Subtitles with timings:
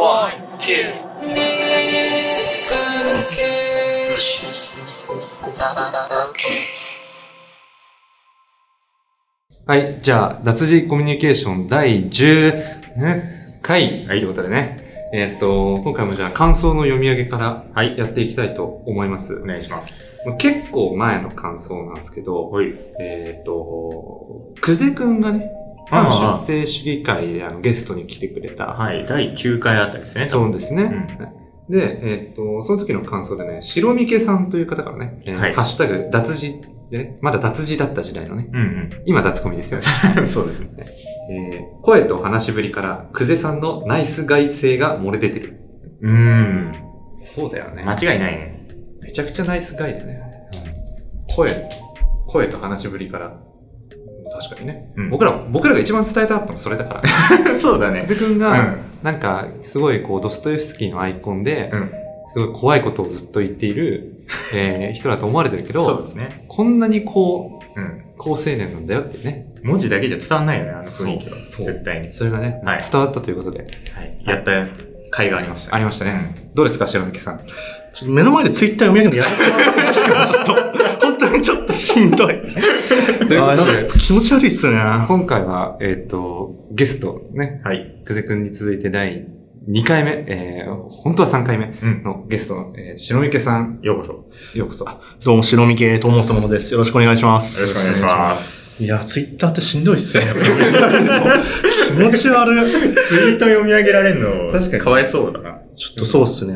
[0.00, 0.72] One, two.
[5.50, 6.40] Okay.
[9.66, 9.98] はい。
[10.00, 15.10] じゃあ、脱字コミュニケーション第10回ということでね。
[15.12, 19.34] えっ、と、今回もじゃあ感想の読み上げからはいやっていきたいと思います。
[19.34, 20.24] お願いします。
[20.38, 22.72] 結構前の感想なんですけど、はい。
[22.98, 25.59] えっ、と、久世くんがね、
[25.90, 28.68] 反出生主義会であのゲストに来てくれた。
[28.68, 29.04] はい。
[29.06, 30.26] 第9回あたりですね。
[30.26, 31.06] そうですね。
[31.18, 31.40] うん
[31.70, 39.86] で、えっ、と、その時の感想でね、白みけさんという方からね、えーはいハッシュタグ、脱字でね、まだ脱字だった時代のね、うん今脱コミですよね。
[40.18, 40.28] うん。
[40.28, 40.70] そうですね。
[41.30, 45.60] えー声と話しぶりから、久世さんのナイス外性が漏れ出てる。
[46.02, 46.72] うーん。
[47.22, 47.84] そうだよね。
[47.84, 48.68] 間違いないね。
[49.00, 50.20] めちゃくちゃナイスガイだね。
[51.36, 51.68] 声、
[52.26, 53.40] 声と話しぶりから。
[54.32, 54.92] 確かにね。
[54.96, 57.02] うん僕ら、僕らが一番伝えたかったのもそれだか
[57.44, 57.54] ら。
[57.56, 58.14] そうだね久。
[58.14, 58.76] 世くんうが、ん。
[59.02, 61.90] なんか、すごいこう、ドストエフスキーのアイコンで、うん。
[62.32, 64.14] すごい怖いことをずっと言っている、
[64.54, 66.44] えー人だと思われてるけそうど、ですね。
[66.48, 68.02] こんなにこう、うん。
[68.18, 69.46] 高青年なんだよっていうね。
[69.62, 71.36] 文字だけじゃ伝わんないよね、あの雰囲気は。
[71.46, 72.10] そう絶対に。
[72.10, 73.66] それがね、はい伝わったということで、はい。
[74.26, 74.52] やった
[75.10, 75.74] 回がありました。
[75.74, 76.34] ありましたね。
[76.54, 77.38] どうですか、白抜さん？
[77.92, 80.54] ちょっと目の前でツイッター読み上げるのやめてもらっていいですかちょっと。
[81.00, 82.34] 本当にちょっとしんどい。
[83.26, 84.78] ということで気持ち悪いっすね。
[85.06, 88.02] 今回は、えっ、と、ゲストね、はい。
[88.06, 89.26] 久世くんに続いて第
[89.68, 92.02] 2回目、えー、本当は3回目うん。
[92.02, 94.12] のゲストの、えー、白池さん、ようこそ。
[94.12, 94.86] よようこそ。
[95.24, 96.72] どうも、白み系と申すものです。
[96.72, 97.74] よろしくお願いしまろしす。
[97.74, 98.82] くお願いします。
[98.82, 100.24] いや、ツイッターってしんどいっすね。
[101.88, 102.70] 気持ち悪い。
[102.70, 105.58] ツイート読み上げられるの、確かにかわいそうだな。
[105.76, 106.54] ちょっとそうっすね。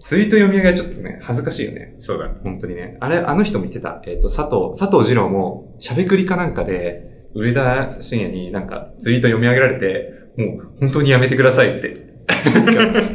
[0.00, 1.94] ツイート読み上げはちょっとね、恥ずかしいよね。
[1.98, 2.34] そうだね。
[2.42, 2.96] 本当にね。
[3.00, 4.02] あれ、あの人も言ってた。
[4.06, 12.08] えっ、と、佐藤、佐藤二郎も、しゃべくりかなんかで、上田晋也になんかツイート読み上げられて、もう本当にやめてくださいって。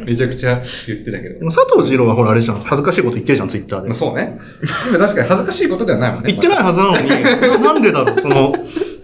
[0.06, 2.60] めちゃくちゃ言ってたけど佐藤二郎はほらあれじゃん。
[2.60, 3.98] 恥ずかしいこと言ってるじゃん、ツイッターでまあ、。
[3.98, 4.38] そうね。
[4.92, 6.28] 確かに恥ずかしいことではないもんね。
[6.30, 7.08] 言ってないはずなのに、
[7.64, 8.54] なんでだろう、その、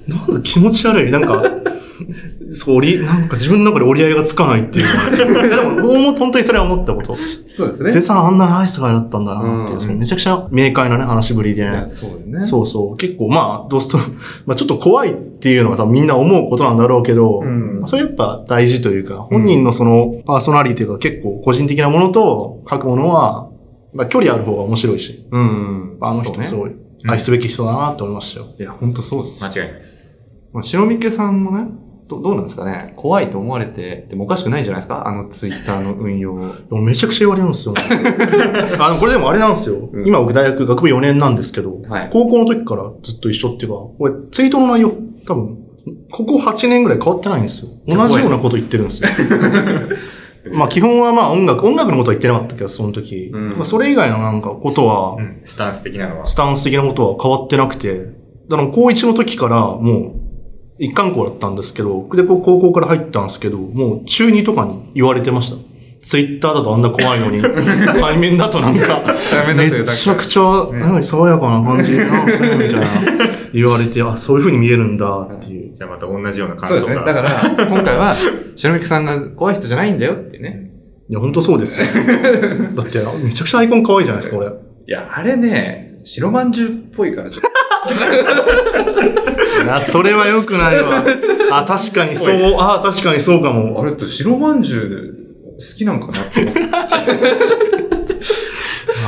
[0.08, 1.10] なんだ気持ち悪い。
[1.10, 1.42] なんか、
[2.50, 4.86] そう、折り、なんか自分の中で折り合いがつかないっていう。
[5.16, 7.14] いやでも、もう本当にそれは思ったこと。
[7.14, 7.90] そうですね。
[7.90, 11.88] ゼさんあんなナイスガイだったんだなっていう、うんそのめちゃくちゃ明快なね、話しぶりで。
[11.88, 12.40] そうね。
[12.40, 12.96] そうそう。
[12.96, 13.98] 結構まあ、どうすと、
[14.46, 23.50] まあちょっと怖いっていうのが多分みんな思うことなんだろうけど、うんまあそれやっぱ大事というか、本人のそのパーソナリティが結構個人的なものと書くものは、
[23.94, 25.98] まあ距離ある方が面白いし、うん。
[26.00, 26.72] あの人すごい
[27.06, 28.46] 愛すべき人だなって思いましたよ。
[28.58, 29.42] いや、本当そうです。
[29.44, 30.18] 間違いないです。
[30.52, 31.66] まあ、白みけさんもね、
[32.08, 35.06] どどうなんですかね怖いと思われて、でもおかしくないんじゃないですか？
[35.08, 36.34] あのツイッターの運用。
[36.70, 37.80] めちゃくちゃ言われるんですよ、 ね。
[38.78, 39.88] あの、これでもあれなんですよ。
[39.92, 44.92] うん今僕大学学部4年なんですけど、はい高校の時からずっと一緒っていうか、これツイートの内容、
[45.26, 45.58] 多分、
[46.12, 47.70] ここ8年ぐらい変わってないんですよ。
[47.88, 49.08] 同じようなこと言ってるんですよ。
[50.52, 53.30] まあ基本はまあ音楽、音楽のことは言ってなかったけど、その時。
[53.32, 55.40] うんまあそれ以外のなんかことは、うん。
[55.44, 56.26] スタンス的なのは。
[56.26, 58.06] スタンス的なことは変わってなくて、
[58.48, 60.22] だから高1の時からもう、
[60.78, 65.56] 一貫校だったんですけど、で、こう高校から入ったんですけど、もう中2とかに言われてました。
[66.02, 67.40] ツイッターだとあんな怖いのに、
[68.00, 69.00] 対面だとなんか、
[69.54, 70.42] めちゃくちゃ、
[70.72, 72.86] なんか爽やかな感じなんすね、みたいな
[73.54, 75.61] 言われて、あ、そういう風に見えるんだっていう。
[75.82, 77.04] じゃあまた同じような感想そうですね。
[77.04, 77.24] だが。
[77.24, 78.14] から、今回は、
[78.54, 80.70] 白みけさんが怖い人じゃないんだよってね。
[81.08, 81.86] いや、ほんとそうですよ。
[82.72, 84.46] だって、めちゃくちゃアイコン可愛いじゃないですか、俺。
[84.46, 84.50] い
[84.86, 87.44] や、あれね、白まんじゅうっぽいから、ちょっ
[89.64, 91.04] いや、それは良くないわ。
[91.50, 93.82] あ、確かにそう、あ、確かにそうかと、も。
[93.82, 95.16] あれって白まんじゅう
[95.54, 96.60] 好きなんかなって思って。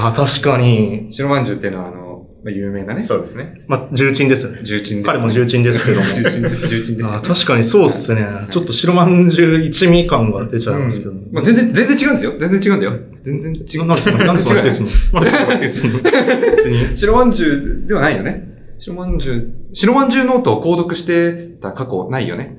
[0.02, 1.06] あ、確かに。
[1.12, 2.03] 白まんじゅうっていうのは、あの、
[2.44, 3.54] まあ有名なね、そうですね。
[3.66, 4.58] まあ、重鎮ですよね。
[4.62, 5.06] 重鎮です。
[5.06, 6.06] 彼も重鎮ですけども。
[6.06, 7.14] 重鎮です、重鎮ですよ。
[7.14, 8.26] あ確かにそうっすね。
[8.50, 11.12] ちょっと白まんじゅう一味感が出ちゃいますけど。
[11.12, 12.32] うんまあ、全然、全然違うんですよ。
[12.38, 12.92] 全然違うんだよ。
[13.22, 13.86] 全然違う。
[13.86, 16.96] なんでななんでそんな否定すなんでそんな否定すんの別に。
[16.98, 18.76] 白まんじゅうではないよね。
[18.78, 21.32] 白まんじゅう、白まんじゅうノートを購読して
[21.62, 22.58] た過去ないよね。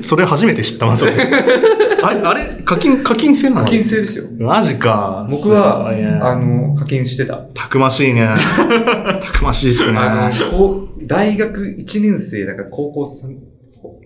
[0.00, 1.12] それ初めて知ったわ、それ。
[2.02, 3.64] あれ、あれ課金、課金制なの？
[3.64, 4.24] 課金制ですよ。
[4.38, 5.26] マジか。
[5.30, 7.36] 僕は、あの、課金してた。
[7.54, 8.28] たくましいね。
[9.22, 9.98] たくましいっすね。
[9.98, 13.36] あの、大学1年生だから高校3、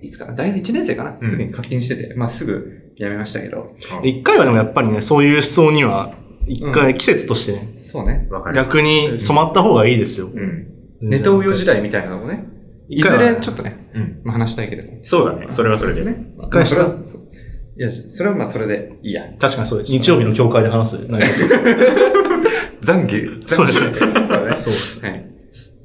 [0.03, 0.35] いつかな？
[0.35, 3.73] 大学1年生かな、うん時に課金してて、まあすぐ辞めましたけど。
[4.03, 6.13] 一回はでもやっぱりね、そういう思想には、
[6.47, 8.29] 一回季節としてね、そうね。
[8.55, 10.31] 逆に染まった方がいいですよ。
[10.35, 10.67] うん。
[11.03, 12.45] ネタウヨ時代みたいなのもね、
[12.91, 14.21] いずれちょっとね、うん。
[14.25, 14.99] まあ話したいけれども。
[15.05, 15.47] そうだね。
[15.51, 16.05] それはそれで。
[16.05, 16.35] ね。
[16.37, 19.23] ま回いや、それはまあそれでいいや。
[19.39, 19.93] 確かにそうです。
[19.93, 21.55] 日曜日の教会で話す内容です。
[22.83, 23.49] 懺悔。
[23.49, 24.27] そうですそうね。
[24.27, 25.05] そうです。
[25.05, 25.25] はい。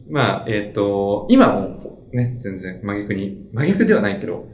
[0.10, 4.48] まあ、えっ、と、今もね、全然真逆に、真逆ではないけど、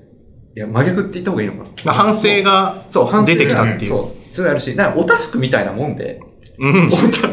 [0.56, 1.94] いや、真逆って言った方がいいのかな。
[1.94, 3.90] 反省がそう、反省出てきたっていう。
[3.90, 4.34] そう。
[4.34, 6.22] それあるし、なんかおたふくみたいなもんで、
[6.62, 6.90] うん。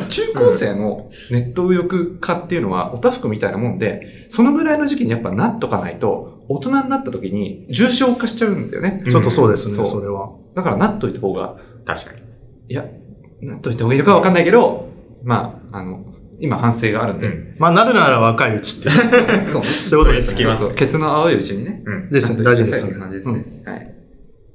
[0.08, 9.04] 中高生のネット右翼化っていうのは、おたふくみたいなもんで、そのぐらいの時期にやっぱなっとかないと、大人になった時に重症化しちゃうんだよね。
[9.06, 10.30] ちょっとそうですね、そうそれは。
[10.54, 12.18] だからなっといた方が、確かに。
[12.68, 12.86] いや、
[13.42, 14.88] なっといた方がいいのかわかんないけど、
[15.22, 16.04] まあ、あの、
[16.40, 17.26] 今反省があるんで。
[17.26, 17.54] うん。
[17.58, 18.90] まあ、なるなら若いうちって。
[19.44, 19.62] そう。
[19.64, 20.36] そういうことですね。
[20.36, 21.82] それつきますそうそうケツの青いうちにね。
[21.84, 22.10] うん。
[22.10, 22.96] ですね、大事ですそういね。
[22.96, 23.62] う感じですね。
[23.66, 23.94] はい。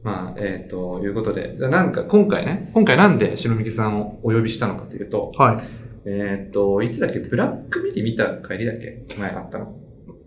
[0.04, 5.58] まあ、えっ、と、いうことで、じゃあなんか今回ね、今回なんで白みきさんをお呼びしたのかというと、はい。
[6.06, 9.74] えっ、と、いつだっけ、ブラックミディ見た帰りだっけ前あったの。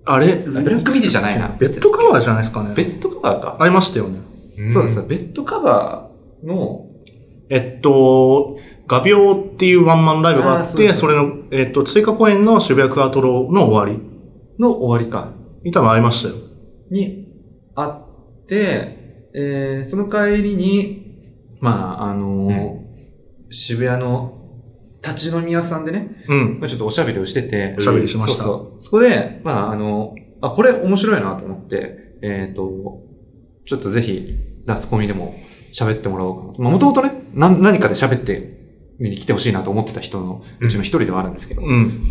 [0.07, 0.33] あれ？
[0.33, 1.55] あブラックミディじゃないな。
[1.59, 2.75] ベッドカバーじゃないですかね。
[2.75, 3.57] ベッドカバーか。
[3.61, 4.21] ありましたよね。
[4.73, 5.03] そうです。
[5.03, 6.87] ベッドカバーの、
[7.51, 14.01] えっと、画鋲っていうワンマンライブがあって、あーそれの、えっと、追加公演の渋谷クアトロの終わり
[14.59, 15.33] の終わりか。
[15.63, 16.37] に多分会いましたよ。
[16.91, 17.27] に
[17.75, 18.96] あって、
[19.37, 22.87] えー、その帰りに、まあ、あのー
[23.51, 24.37] 渋谷の
[25.03, 26.59] 立ち飲み屋さんでね、うん。
[26.61, 28.83] まあ、ちょっとおしゃべりをしてて、おしゃべりしましたそうそう。
[28.83, 33.03] そこで、まあ、あの、あ、これ面白いなと思って、えっ、と、
[33.65, 35.37] ちょっとぜひ、夏コミでも
[35.73, 36.63] 喋ってもらおうかなと。
[36.63, 38.57] まあ、もともとね、な何かで喋って、
[38.99, 42.03] 見に来てほしいなと思ってた人のうちの一人ではあるんですけど、うん。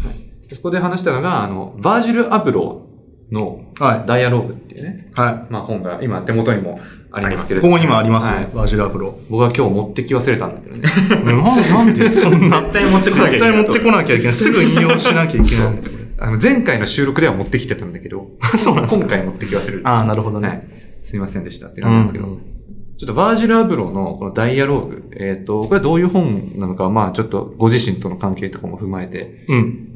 [0.52, 2.95] そこで話したのが、あの、バージル・アブロー
[3.32, 5.20] のはダイアローグっていうね、い。
[5.20, 6.80] はまあ本が今手元にも
[7.12, 7.56] ありますけい。
[7.56, 9.20] れどここにもありますはいね、バージルアプロ。
[9.30, 10.84] 僕は今日持ってき忘れたんだけどね。
[11.24, 12.62] ななんでそんな？
[12.72, 14.34] 絶対持ってこなきゃいけない絶対持ってこなきゃいけない。
[14.34, 15.80] すぐ引用しなきゃいけない。
[16.18, 19.06] あの前回の収録では持ってきてたんだけど、そうなんですか。
[19.06, 19.82] 今回持ってき忘れる。
[19.84, 20.48] ああ、なるほどね。
[20.48, 20.64] はい。
[21.02, 22.56] すいませんでしたって感じなんですけど、うん
[22.98, 29.90] ちょっとバージル・アブローのこのダイアローグ、えっ、と、これはどういう本なのか、まあちょっとご自身との関係とかも踏まえて、うん。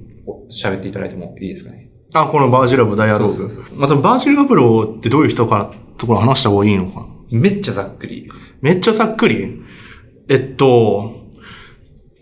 [0.52, 1.89] 喋っていただいてもいいですかね。
[2.14, 3.78] あ、このバージルアブダイアローグそうそうそう。
[3.80, 6.90] またバージルアブローってどういう人かところ話した方がいいの？
[6.92, 8.30] かなめっちゃざっくり。
[8.62, 9.62] めっちゃざっくり？
[10.28, 11.28] えっと、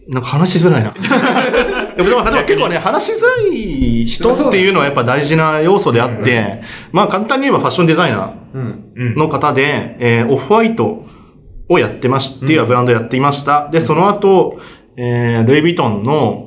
[0.10, 0.92] なんか話しづらいな。
[1.98, 6.62] でも結構ね、話しづらい人っていうのはやっぱ大事な要素であって、
[6.92, 9.18] まあ簡単に言えばファッションデザイナー。
[9.18, 11.06] の方で、えーオフホワイト
[11.70, 13.70] をやってまし、っていうブランドをやっていました。
[13.72, 14.58] で、その後、
[14.96, 16.47] えールイ・ヴィトンの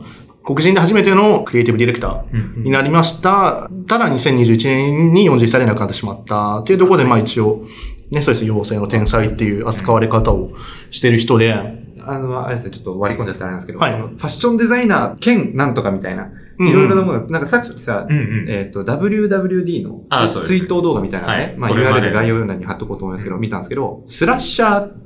[0.50, 3.70] 黒人で初めてのクリエイティブディレクターになりました。
[3.87, 6.58] ただ2021年に40歳で亡くなってしまった。
[6.58, 7.64] っていうところで、まあ一応、
[8.11, 10.50] ね、そうです、陽性の天才っていう扱われ方を
[10.91, 13.93] している人で、あの、あれですね、ちょっと割り込んじゃったらなんですけど、はい。
[13.93, 16.25] ファッションデザイナー兼なんとかみたいな、
[16.58, 18.50] うんいろいろなもの、なんかさっきさ、うんうん。
[18.50, 20.58] えっ、と、WWD のツあそうですね。
[20.58, 21.56] ツイート動画みたいなのね、はい。
[21.56, 24.99] まあ URL 概要欄に貼っとこうと思いますけど、見たんですけど、スラッシャーっ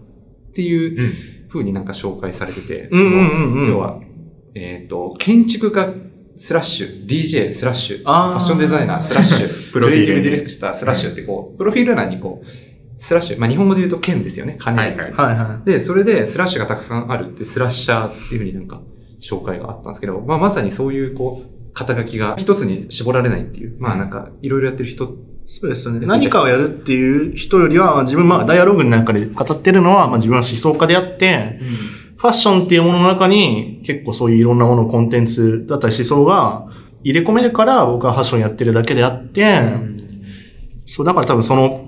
[0.55, 1.12] ていううん。
[1.49, 3.29] 風になんか紹介されてて、うんうんうんうん。
[3.29, 4.00] その要は、
[4.55, 5.93] えっ、と、建築家
[6.37, 10.06] スラッシュ、DJ スラッシュ、ファッションデザイナースラッシュ、 プロフィール。
[10.06, 12.47] クリエイティブディレクタースラッシュってこう、プロフィール欄にこう、
[12.97, 14.76] スラッシュ、まあ日本語で言うと兼ですよね、兼。
[14.77, 15.12] はいはい。
[15.12, 18.81] はいはで、それでスラッシュがたくさんあるって、スラッシャーっていうふうになんか
[19.21, 25.09] 紹介があったんですけど、まあまさにそういうこう、肩書きが一つに絞られないっていう、まあなんかいろいろやってる人、い。
[25.47, 26.06] そうですね。
[26.06, 31.61] 何かをやるっていう人よりは、自分、まあ、ダイアログの中で語ってるのは、まあ自分は思想家であって、
[32.25, 36.67] ファッションっていうものの中に結構そういういろんなもの、コンテンツだったり思想が
[37.03, 39.61] 入れ込めるから僕はファッションやってるだけであって、
[40.87, 41.87] そう、だから多分その、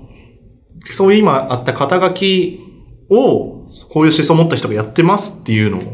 [0.91, 2.61] そういう今あった肩書き
[3.09, 5.85] を、こういう思想を持った人がやってますっていうのを、う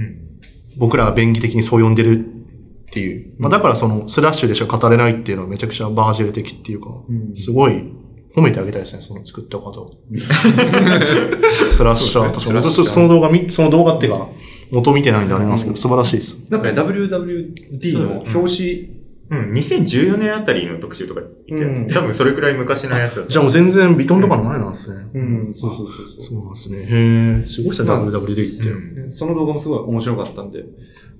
[0.00, 0.38] ん。
[0.76, 3.34] 僕らは便宜的にそう呼んでるっていう。
[3.40, 6.88] まあだからそのスラッシュでしか語れないっていうのはめちゃくちゃバージェル的っていうか、
[7.34, 7.92] すごい
[8.34, 9.92] 褒めてあげたいですね、その作った方を。
[11.72, 14.28] スラッシャーとそうですね僕そその動画見、その動画っていうか、
[14.70, 16.46] 元見てないんであれなんですけど、素晴らしいです。
[16.50, 23.30] なんかね、WWD の表紙、うん、2014年あたりの特集とか言ってうん多分それくらい昔のやつだった。
[23.32, 25.10] じゃあもう全然ビトンとかの前なんですね。
[25.14, 25.20] う
[25.50, 26.78] ん、そうそうそうそうなんですね。
[26.80, 29.00] へえ、すごいですね、まあ WWD って。
[29.00, 30.64] うんその動画もすごい面白かったんで、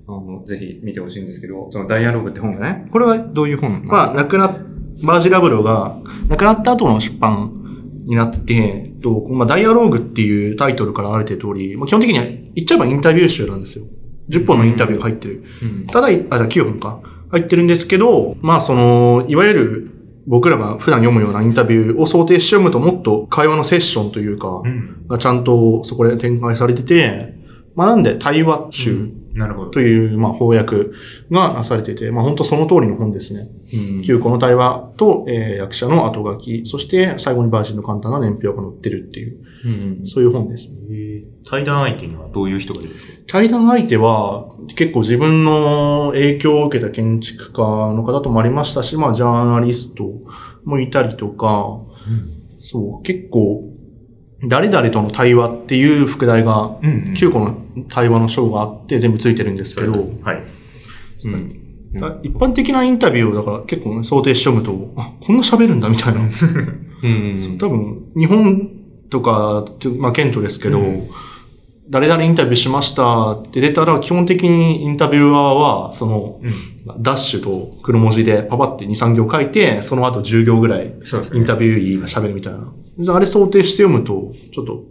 [0.07, 3.95] あの、ぜひ見てほしいんですけど、そのダイアログって本がね、これはどういう本なんですか？
[3.95, 4.57] まあ、亡くなっ、
[5.01, 5.97] バージラブロが、
[6.27, 13.85] 亡くなった後の出版になって、と、まあ、ダイアローグっていうタイトルからある通り、まあ、基本的には言っちゃえばインタビュー集なんですよ。
[14.29, 15.43] 10本のインタビューが入ってる。
[15.61, 17.01] うんただ、あ、じゃあ9本か。
[17.29, 19.91] 入ってるんですけど、まあその、いわゆる
[20.27, 25.07] 僕らが普段読むようなインタビューを想定して読むともっと会話のセッションというか、うん。
[25.07, 27.33] がちゃんとそこで展開されてて、
[27.75, 29.71] まあなんで対話集なるほど。
[29.71, 30.91] という、まあ翻訳
[31.31, 33.49] がなされてて、まあ本当その通りの本ですね。
[33.73, 39.69] うん9個の対話と、えー役者の後書き、そして最後にバージンの簡単な年表が載ってるっていう、う
[40.03, 40.79] んそういう本ですね。
[41.49, 43.13] 対談相手にはどういう人がいるんですか？
[43.27, 50.09] 対談相手は結構自分の影響を受けた建築家の方ともありましたし、まあジャーナリスト
[50.65, 51.79] もいたりとか、
[52.57, 53.69] そう、結構、
[54.45, 57.13] 誰々との対話っていう副題が、うん、うん。
[57.13, 57.57] 9個の
[57.89, 60.43] 対話の章があって全部ついてるんですけど、はい。
[61.25, 61.59] うん。
[61.99, 66.21] だ一般的なインタビューをだから結構ね、想定して読むと、 あ、こんな喋るんだみたいな。
[66.21, 67.35] うん。
[67.37, 68.69] そう多分、日本
[69.09, 71.07] とかって、まあ、ケントですけど、うん
[71.89, 77.03] 誰々インタビューしましたって出たら、基本的にインタビュアーは、その、うん。
[77.03, 80.93] ダッシュと黒文字でパパって2、3行書いて、その後10行ぐらい。
[81.33, 82.73] インタビューイーが喋るみたいな。
[83.13, 84.83] あれ想定して読むと、ちょっと、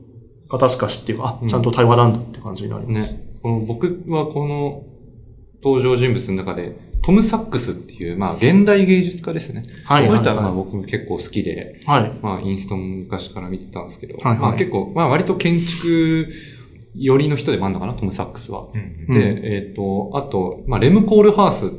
[0.50, 3.14] 肩透かしっていうか、あ、ちゃんと対話なんだって感じになります。
[3.14, 3.32] ね。
[3.42, 4.84] この僕はこの
[5.62, 9.62] 登場人物の中で、トム・サックスっていう、まあ、現代芸術家ですね。
[9.84, 12.18] はいこの人ははいはいまあ僕結構好きで、はい。
[12.22, 16.28] まあ、インストも昔から見てたんですけど、はいはいまあ結構、まあ割と建築
[16.94, 18.68] 寄りの人でもあるのかな、トム・サックスは。
[18.72, 19.06] うん。
[19.08, 21.72] うんで、えっ、と、あと、まあ、レム・コールハース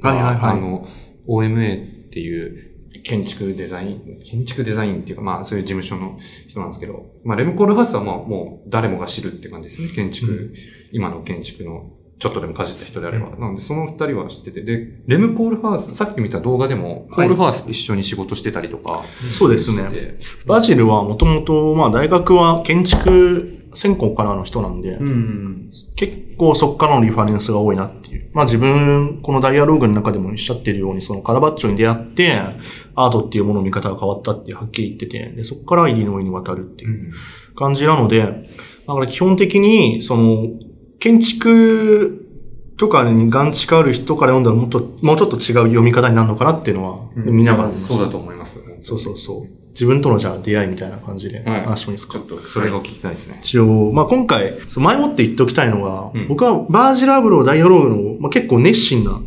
[0.00, 0.10] が。
[0.10, 0.88] はいはいはいあの、
[1.28, 2.68] OMA っていう
[3.04, 9.88] 建築デザイン、建築デザインっていうか、まあ、そういう事務所の人なんですけど、まあ、レム・コールハースはまあ、もう誰もが知るって感じですね。
[9.94, 10.52] 建築、
[10.92, 13.30] 今の建築のちょっとでもかじった人であれば。
[13.30, 19.84] なので、その二人は知ってて、で、レム・コールハース、さっき見た動画でも、コールハースと一緒に仕事してたりとか、そうですね。
[20.46, 25.70] バジルはもともと、まあ大学は建築専攻からの人なんで、うん。
[25.94, 28.30] 結構そっからのリファレンスが多いなっていう。
[28.32, 32.40] まあ自分、このダイアローグの中でもおっしゃってるように、そのカラバッチョに出会って、
[32.96, 37.12] アートっていうものの見方が変わったってはっきり言ってて、で、そこからイリノイに渡るっていううん。
[37.54, 40.48] 感じなので、だから基本的に、その、
[40.98, 42.26] 建築
[42.76, 48.60] とかに眼蓄ある人から読んだらもっと、もうちょっと違う読み方になるのかなっていうのは、見ながらそうだと思います。
[48.80, 49.58] そうそうそう。
[49.70, 53.38] 自分とのじゃあ出会いみたいな感じではい話してもいいですか、ちょっと、それが聞きたいですね。
[53.40, 59.20] 一応、まあ、今回、そう前もって言っておきたいのが、うん僕はバージラブローダイアローグの、まあ、結構熱心な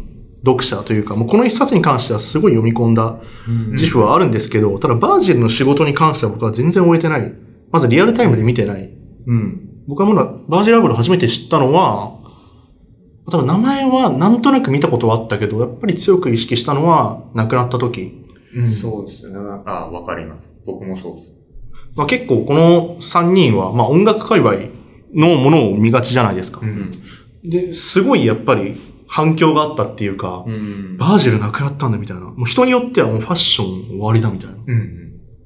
[0.46, 3.20] 読者というか、もうこの一冊に関してはすごい読み込んだ
[3.72, 7.34] 自負はあるんですけど、ただバージルの仕事に関しては僕は全然終えてない。
[7.72, 8.92] まずリアルタイムで見てない。
[9.28, 9.71] うん。
[9.92, 12.18] 僕はまだバージラブロー初めて知ったのは、
[13.30, 18.26] 多分名前はなんとなく見たことはあったけど、やっぱり強く意識したのは亡くなった時。
[18.56, 18.66] うん。
[18.70, 19.62] そうですよね。
[19.66, 20.48] ああ、わかります。
[20.66, 21.34] 僕もそうです。
[21.98, 24.54] まあ、結構この3人は、まあ、音楽界隈
[25.14, 26.62] のものを見がちじゃないですか。
[26.66, 26.94] ん。
[30.48, 30.96] うん。
[30.96, 32.22] バージル亡くなったんだみたいな。
[32.22, 34.56] もう人によってはもうファッション終わりだみたいな。
[34.66, 35.02] うん。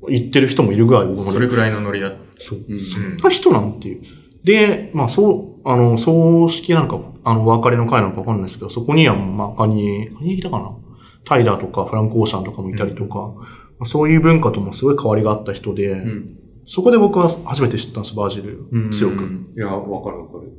[0.07, 2.17] 言ってる人もいるぐらい僕もそれぐらいのノリだった。
[2.37, 2.59] そう。
[2.69, 4.03] うんそんな人なんていう。
[4.45, 10.77] で、まあそう、あの、葬式なんか、あの、お別れの会なのかわかんないですけど、そこには、まあ、カニエ、カニエいたかな？
[11.25, 13.43] タイラーとかフランク・オーシャンとかもいたりとか、ま
[13.81, 16.37] あそういう文化ともすごい変わりがあった人で、うん。
[16.67, 18.67] そこで僕は初めて知ったんです、バージル。
[18.91, 19.23] 強く。
[19.55, 20.51] いや、わかるわかる。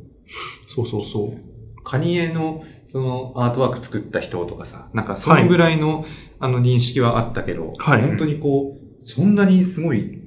[0.67, 1.83] そうそうそう。
[1.85, 6.05] カニエの、その、アートワーク作った人とかさ、なんかそのぐらいの、
[6.41, 10.26] あの、認識はあったけど、はい本当にこう、そんなにすごい、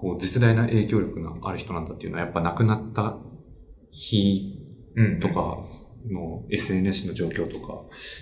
[0.00, 3.16] こう、絶大な影響力のある人なんだっていうのは、やっぱ亡くなった
[3.90, 4.60] 日
[4.96, 5.58] うんとか
[6.10, 7.72] の SNS の状況とか、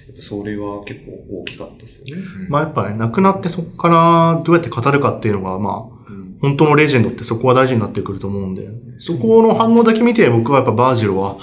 [0.06, 2.22] やっぱそれは結構大きかったですよね。
[2.48, 6.38] まあやっぱね、亡くなってそこからどうやって語るかっていうのが、まあ、うん。
[6.40, 8.68] 本当のレジェンドってそこは大事になってくると思うんで、
[8.98, 11.38] そこの反応だけ見て僕はやっぱバージルは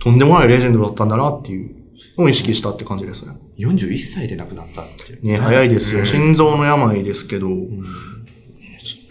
[0.00, 1.74] とんでもないレジェンドだったんだなっていう
[2.18, 3.36] のを意識したって感じですね。
[3.58, 5.24] 41歳で亡くなったっていう。
[5.24, 6.04] ね、早いですよ。
[6.04, 7.48] 心臓の病ですけど、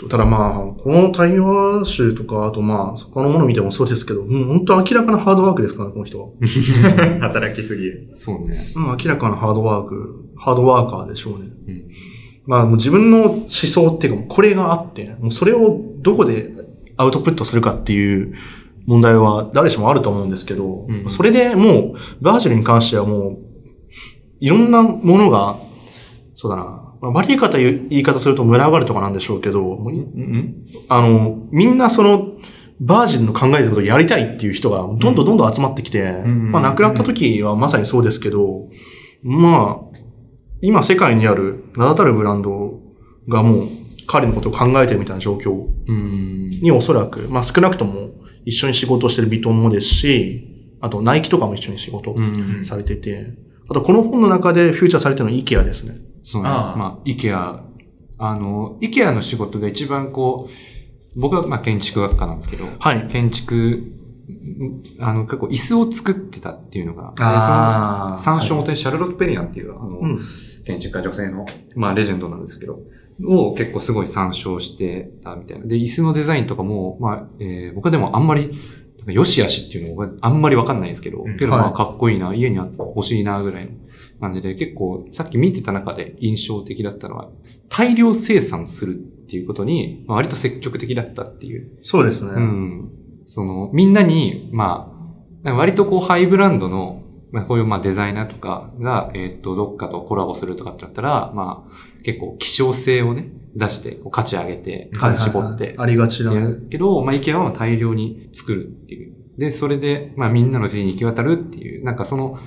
[0.10, 6.29] ただまあ、この対話集とか、あとまあ、他のもの見てもそうですけど、うん、本当明らかなハードワークですからね、この人は。
[7.22, 8.10] 働きすぎる。
[8.13, 8.72] そうね。
[8.75, 11.50] うん、明らかなハードワーク、ハードワーカーでしょうね。
[11.67, 11.84] うん。
[12.46, 16.53] まあ、もう自分の思想っていうか、これがあって、もうそれをどこで
[16.98, 18.34] アウトプットするかっていう
[18.86, 23.38] 問題は誰しもあると思うんですけど、うんそれでもう、バージルに関してはもう、
[24.39, 25.60] いろんなものが、
[26.34, 32.34] そうだな、まあ悪い方言う言い方すると群がるとかなんでしょうけど、もういうんあの、みんなその、
[32.79, 38.70] バージルの考えてることをやりたいっていう人がどんどんどんどん集まってきて、んまあ亡くなった時はまさにそうですけど、
[39.24, 39.98] まあ、
[40.62, 42.79] 今世界にある名だたるブランド
[43.27, 43.67] がもう
[44.08, 46.50] 彼のことを考えてるみたいな状況うん。
[46.50, 48.12] におそらく、まあ少なくとも
[48.46, 52.63] 一緒に仕事をしてるビトンもですし、あとナイキとかも一緒に仕事うん。
[52.63, 53.34] されてて、
[53.70, 55.96] あとこの本の中でフューチャーされてるのはイケアですね。
[56.22, 56.50] そうね。
[56.50, 56.75] ああ。
[56.75, 57.63] まあ、イケア、
[58.18, 63.08] あの、イケアの仕事が一番こう、僕はまあ建築学科なんですけど、はい。
[63.08, 70.20] 建築、んあの、結構椅子を作ってたっていうのが、あその参照元にシャルロット・ペリアンっていう、あの、うん。
[70.63, 72.80] 建築家女性の、まあ、レジェンドなんですけど、
[73.28, 75.66] を結構すごい参照してたみたいな。
[75.66, 78.51] で、椅子のデザインとかも、まあ、えー僕はでもあんまり、
[78.98, 81.38] なんか良し悪しっていうのがあんまりわかんないんですけど、うん。
[81.38, 81.74] けどまあはい。
[81.74, 83.72] かっこいいな、家にあって欲しいな、ぐらいの
[84.22, 87.30] 感じで、結構さっき見てた中で印象的だったのは、
[87.68, 91.80] 大量生産するっていうことに、まあ、割と積極的だったっていう。
[91.82, 92.32] そうですね。
[92.36, 92.92] うん。
[93.25, 94.94] その、みんなに、ま
[95.44, 97.01] あ、割とこうハイブランドの、
[97.32, 106.48] まあこういうまあデザイナーとかが、えっ、と、どっかとコラボするとかってなったら、まあ、結構希少性をね、出して、こう価値上げて、数絞って、はいはいはいありがちだやね。
[106.48, 109.16] るけど、まあ、IKEA は大量に作るっていう。
[109.38, 111.84] で、それで、まあ、みんなの手に行き渡るっていう。
[111.84, 112.38] なんかその、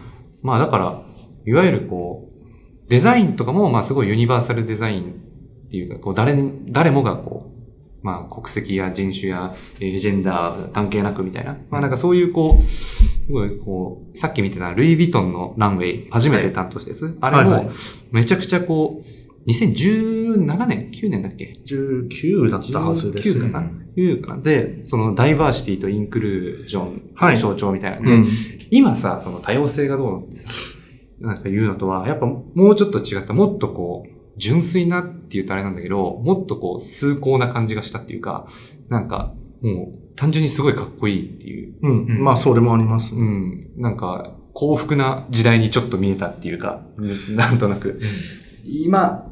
[0.43, 1.03] まあ、だから、
[1.47, 5.03] いわゆるこう、デザインとかも、まあ、すごいユニバーサルデザイン
[5.67, 11.57] っていうか、こう、誰に、誰もがこう、まあ、国籍や人種や、えージェンダー関係なくみたいな。
[11.71, 17.17] まあ、なんかそういうこう、すごいこう、さっき見てたルイ・ヴィトンのランウェイ、初めて担当したやつ。
[17.21, 17.75] あれもはいはい、
[18.13, 23.51] めちゃくちゃこう、2017年 ?9 年だっけ？19だったはずです19ね。
[23.51, 24.43] かな ?9 かな？
[24.43, 28.07] で、そのダイバーシティとインクルージョンはいの象徴みたいな。
[28.07, 28.29] で、うん。
[28.71, 30.49] 今さ、その多様性がどうのってさ、
[31.21, 38.49] なんか言うのとは、やっぱもうちょっと違った、もっとこう、純粋なって言うとあれなんだけど、もっとこう、崇高な感じがしたっていうか、
[38.89, 41.75] なんか、もう、単純にすごいかっこいいっていう。
[41.83, 42.07] うん。
[42.07, 43.25] うんまあ、それもありますうね。
[43.25, 43.71] ん。
[43.77, 46.83] なんか、幸福な時代にちょっと見えたっていうか、
[47.31, 47.99] なんとなく。
[48.65, 49.31] 今、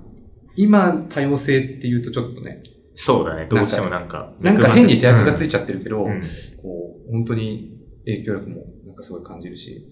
[0.56, 2.62] 今、多様性っていうとちょっとね、
[2.94, 3.46] そうだね。
[3.48, 4.32] どうしてもなんか。
[4.40, 6.20] なんか変に手役がついいちゃってるけど、うん
[6.60, 9.86] こう、本当に影響力もなんかすごい感じるし、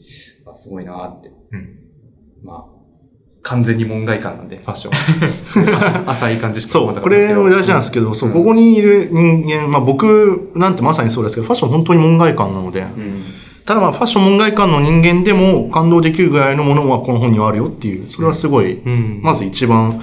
[0.50, 1.30] あすごいなーって。
[1.52, 1.76] うん
[2.42, 2.80] まあ、
[3.42, 6.04] 完全に門外観なんで、ファッションは。
[6.12, 13.22] 浅い感じしかそう、これも大事なんですけど、そう、うんここにいる人間、まあ僕なんてまさにそうですけど、ファッション本当に門外観なので、うん。
[13.64, 19.20] ただまあファッション門外観の人間でも感動できるぐらいのものはこの本にはあるよっていう、それはすごい、うん。
[19.22, 20.00] まず一番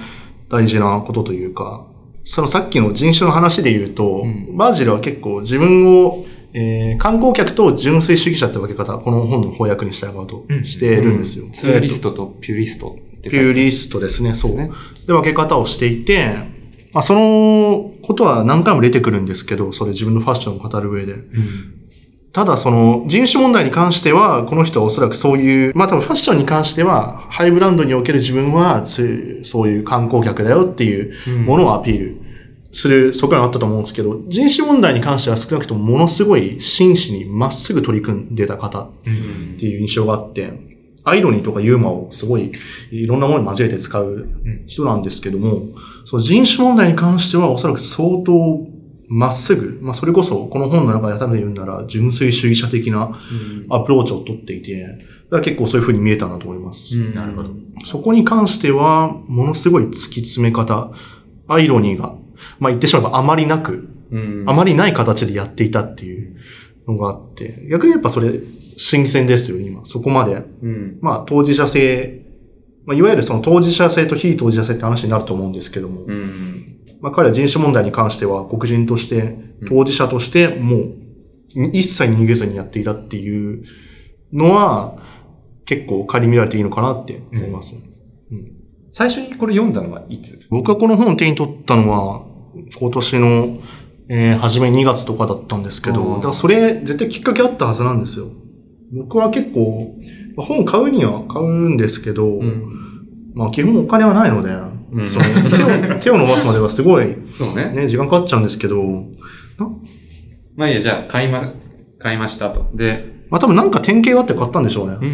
[0.48, 1.86] 大事なことというか、
[2.24, 11.46] そのさっきの人種の話で言うと、うんバージルは結構自分を、えー観光客と純粋主義者って分け方、この本の翻訳に従うとしてるんですよ。
[11.52, 14.56] ツーリストとピューリストピューリストですね、そう。
[14.56, 14.70] ね
[15.06, 16.58] で、分け方をしていて、
[16.92, 21.12] まあ、そのことは何回も出てくるんですけど、それ自分のファッションを語る上で。
[21.12, 21.74] うん。
[22.32, 32.20] ただ、その人種問題に関しては、この人はおそらくそういう、まあ多分ファッションに関しては、ハイブランドにおける自分は、つそういう観光客だよっていうものをアピール
[32.70, 40.52] する側面があったと思うんですけど、人種問題に関しては少なくともものすごい真摯にまっすぐ取り組んでた方うんっていう印象があって、
[41.04, 42.52] アイロニーとかユーモアをすごい
[42.90, 44.28] いろんなものに交えて使う
[44.66, 45.68] 人なんですけども、
[46.04, 48.66] その人種問題に関してはおそらく相当
[49.08, 53.18] まっすぐ、まあそれこそこの本の中で改めて言うなら純粋主義者的な
[53.70, 56.94] アプローチを取っていて、だから結構そういう風に見えたなと思います。
[57.14, 57.48] なるほど。
[57.50, 57.54] の
[57.84, 60.90] そこに関しては、ものすごい突き詰め方、
[61.46, 62.14] アイロニーが、
[62.58, 64.44] まあ言ってしまえばあまりなく、うん。
[64.46, 66.36] あまりない形でやっていたっていう
[66.86, 68.40] のがあって、逆にやっぱそれ
[68.76, 69.84] 新鮮ですよね、今。
[69.84, 70.34] そこまで。
[70.62, 70.98] うん。
[71.00, 72.24] まあ当事者性、
[72.86, 76.78] まあいわゆるその当事者性と非当事者性って話になると思うんですけども、うん。
[77.00, 80.94] まあ彼は人種問題に関しては黒人として、当事者としてもう
[81.54, 83.64] 一切逃げずにやっていたっていう
[84.32, 84.98] のは
[85.64, 87.76] 結構仮見られていいのかなって思います。
[88.90, 90.46] 最初にこれ読んだのはいつ？
[90.48, 92.26] 僕はこの本を手に取ったのは、
[92.78, 93.58] 今年の、
[94.10, 98.28] えー初め2月とかだったんですけど、うんだからそれ絶対きっかけあったはずなんですよ。
[98.92, 99.94] 僕は結構、
[100.36, 103.32] まあ本買うには買うんですけど、ん。
[103.34, 107.72] まあ基本お金はないので、んその手を 手を伸ばすまではすごいそうね。
[107.74, 108.82] ね、時間かかっちゃうんですけど、
[110.56, 111.52] まあいいや、じゃあ、買いま、
[111.98, 112.66] 買いましたと。
[112.74, 114.96] で、まあ多分なんか典型があって買ったんでしょうね。
[115.00, 115.08] うん。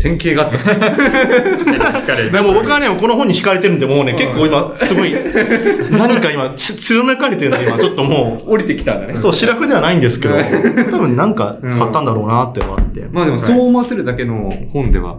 [0.00, 2.16] 典型があった。
[2.30, 5.12] でも僕はね、この本に惹かれてるんで、もうね、結構今、すごい、
[5.92, 9.12] 何か今、つ貫かれてるんで、今、 ちょっとも降りてきたんだね。
[9.14, 10.36] う、そう、シラフではないんですけど、
[10.90, 13.06] 多分なんか買ったんだろうなってのがあって。
[13.12, 15.18] まあでも、そう思わせるだけの本では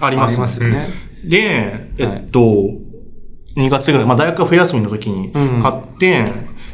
[0.00, 0.32] あります。
[0.32, 0.88] ありますよね。
[1.24, 2.40] で、えっと、
[3.58, 6.24] 2月ぐらい、まあ大学が冬休みの時にうん買って、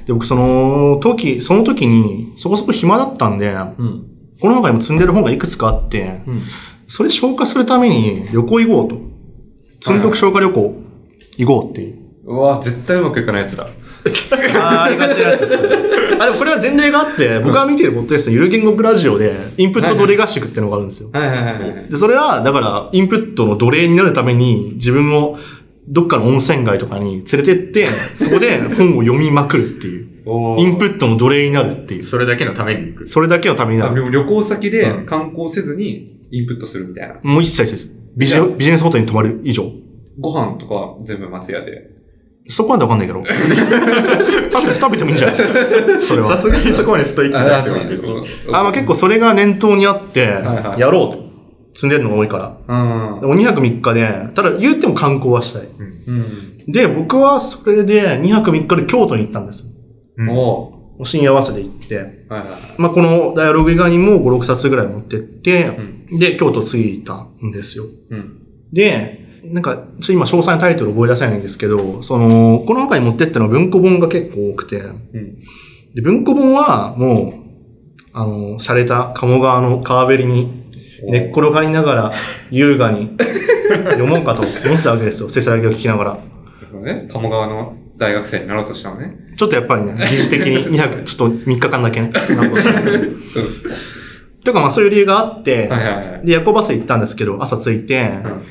[0.07, 4.05] で、僕その時、その時にそこそこ暇だったんで、うん。
[4.40, 6.42] この中にも積んでる本がいくつかあって、うん。
[6.88, 9.09] それ消化するために旅行行こうと。
[9.81, 10.74] 積んどく消化旅行
[11.37, 11.98] 行こうっていう。
[12.24, 13.68] うわ絶対うまくいかないやつだ。
[14.57, 15.55] ああ、ありがちなやつです。
[15.57, 15.59] あ、
[16.27, 21.11] でもこれは前例があって、僕が見ているポッドキャスト、ゆる言語部ラジオで、インプット奴隷合宿っていうのがあるんですよ。
[21.12, 21.88] はいはいはいはい。
[21.88, 25.38] で、それは、だから、インプットの奴隷になるために、自分を
[25.88, 27.87] どっかの温泉街とかに連れてって、
[28.18, 30.09] そこで本を読みまくるっていう。
[30.59, 32.03] インプットの奴隷になるっていう。
[32.03, 33.09] それだけのために行く。
[33.09, 34.11] それだけのためになる。
[34.11, 37.17] 旅行先でうん観光せずにインプットするみたいな。
[37.23, 37.95] もう一切せず。
[38.17, 39.64] ビジビジネスホテルに泊まる以上。
[40.21, 41.91] ご飯とかは全部松屋で。
[42.49, 43.23] そこまでわかんないけど。
[44.51, 45.37] 食べて、食べてもいいんじゃない？
[46.03, 46.29] それは。
[46.29, 48.49] さすがにそこまでストイックじゃなくてもいいんです。
[48.49, 51.29] あ、まあ結構それが念頭にあって、はいやろうと。
[51.75, 52.57] 積んでるのが多いから。
[52.67, 53.21] うん。
[53.21, 55.62] でも2泊3日で、ただ言っても観光はしたい。
[56.07, 56.73] うん。
[56.73, 59.64] で、僕はそれで2泊3日で京都に行ったんです。
[60.17, 60.29] うん
[60.99, 62.27] も深夜合わせで行って。
[62.77, 65.79] まあ、このダイアログ以外にも5、6冊ぐらい持ってって、
[66.11, 67.85] うで、京都着いたんですよ。
[68.11, 68.43] うん。
[68.73, 75.39] で、なんか、ちょっと今詳細なタイトル覚え出せないんですけど、その、この中に持ってったのは文庫本が結構多くて、うん。
[75.95, 77.49] で、文庫本はもう、
[78.13, 80.65] あの、洒落た鴨川の川べりに
[81.05, 82.13] 寝っ転がりながら
[82.51, 83.17] 優雅に
[83.91, 85.29] 読もうかと思ってたわけですよ。
[85.31, 86.19] せせらぎを聞きながら。
[86.83, 87.09] ね。
[87.11, 89.15] 鴨川の大学生になろうとしたのね。
[89.37, 93.09] ちょっとやっぱりね、 疑似的に2泊、ちょっと3日間だけね、なんとしたんですけど。
[94.45, 96.27] とかまあそういう理由があって、はいはいはい。
[96.27, 98.11] で、夜行バスで行ったんですけど、朝着いて、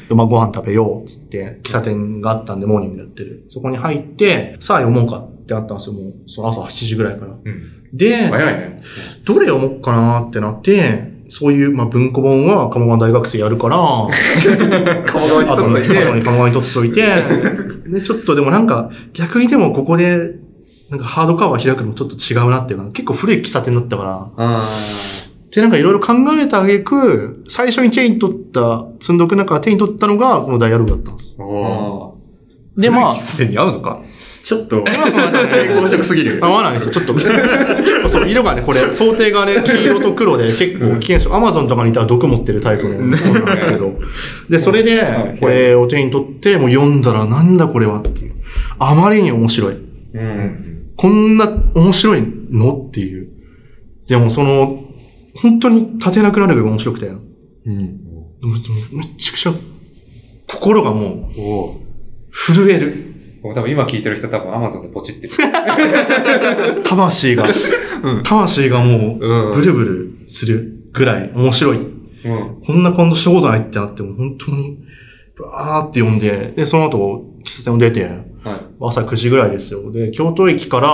[0.09, 3.45] まあご飯食べようっつって、喫茶店があったんでモーニングやってる。
[3.47, 7.31] そこに入って、さあ読もうかってなったんですよ、もう、その朝8時ぐらいから。
[7.43, 7.87] うん。
[7.93, 8.81] で、早いね。
[9.25, 13.77] どれ読もうかなってなって、そういう、まあ文庫本は鴨川大学生やるから、
[15.05, 16.03] 鴨川に取っといて。
[16.05, 17.05] 後に鴨川に取っといて、
[17.87, 20.35] で、ちょっとでもなんか、逆にでもここで、
[20.89, 24.69] なんかハードカバー開くのもちょっと違うなっていうか、結構古い喫茶店だったから、あ
[25.53, 31.37] で、なんかいろいろ考えた挙句、最初に手に取った、積んどく中手に取ったのが、このダイアログだったんです。
[32.77, 34.01] で、まあ、すでに合うのか？
[34.47, 36.39] ちょっと、蛍光色すぎる。
[36.41, 36.93] 合わないんですよ。
[36.93, 37.17] ちょっと、
[38.07, 41.35] そう、色がね、これ、 想定がね、黄色と黒で結構危険症。
[41.35, 43.99] アマゾンとかにいたら毒持ってるタイプのそうなんですけど。
[44.49, 48.35] で、それはいで、これを手に取って、もう読んだらなんだこれはっていう。
[48.79, 49.73] あまりに面白い。
[50.13, 50.83] うん。
[50.95, 53.27] こんな面白いのっていう。
[54.07, 54.81] でもその、
[55.35, 57.07] 本当に立てなくなるぐらい面白くて。
[57.07, 57.19] うん。
[58.93, 59.53] めちゃくちゃ、
[60.47, 61.29] 心がも。
[61.35, 63.16] う、震える。
[63.47, 65.33] 僕多分今聞いてる人多分 Amazon でポチってる。
[66.83, 67.45] 魂が、
[68.03, 71.77] うん魂がもうブルブルするぐらい面白い。
[71.77, 72.61] うん。
[72.65, 74.79] こんな感動したことないってなっても、本当に、
[75.39, 78.03] バーって読んで、で、その後、喫茶店を出て、
[78.43, 78.59] はい。
[78.81, 79.91] 朝9時ぐらいですよ。
[79.93, 80.89] で、京都駅から、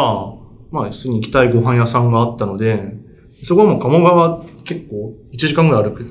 [0.72, 2.98] まあ、普通に行きたいご飯屋さんがあったので、
[3.42, 6.08] そこはもう鴨川結構1時間ぐらい歩くう。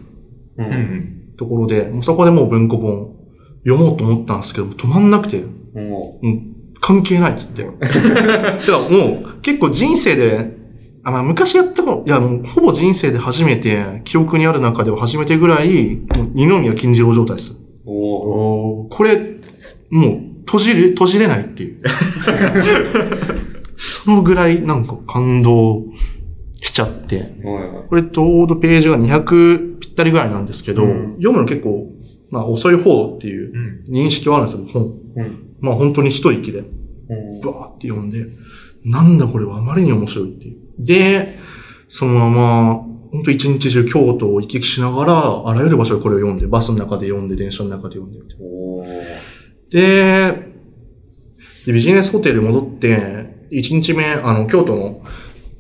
[0.59, 1.35] うんん。
[1.37, 3.15] ところで、もうそこでもう文庫本
[3.65, 7.65] 読もうと思ったんですけど、止まんなくて、もうん、関係ないっつって。
[7.81, 10.57] だからもう結構人生で、
[11.05, 17.61] あまあ、昔やったこと、いやもうほぼ人生で初めて、記憶にある中では初めてぐらい、もう二宮金次郎状態です。
[17.85, 18.87] う、お。
[18.91, 19.41] これ、
[19.91, 21.81] もう閉じる、閉じれないっていう。
[23.77, 25.85] そのぐらいなんか感動
[26.61, 27.35] しちゃって。
[27.45, 31.89] おこれちょうどページが200ぴったりぐらいなんですけど、うん読むの結構、
[32.31, 33.93] まあ遅い方っていううん。
[33.93, 34.83] 認識はあるんですよ、本。
[35.17, 35.52] うん。
[35.63, 36.59] まあ本当に一息で。
[36.59, 37.41] うん。
[37.41, 38.27] バーって読んで、
[38.85, 40.59] なんだこれはあまりに面白いっていう。
[40.79, 41.39] で、
[41.89, 42.75] そのまま、
[43.13, 48.19] 本当一日中京都を行き来しながら、あらゆる場所でこれを読んで、バスの中で読んで、電車の中で読んで。
[49.71, 50.53] で、
[51.67, 55.03] でビジネスホテル戻って、一日目、あの、京都の、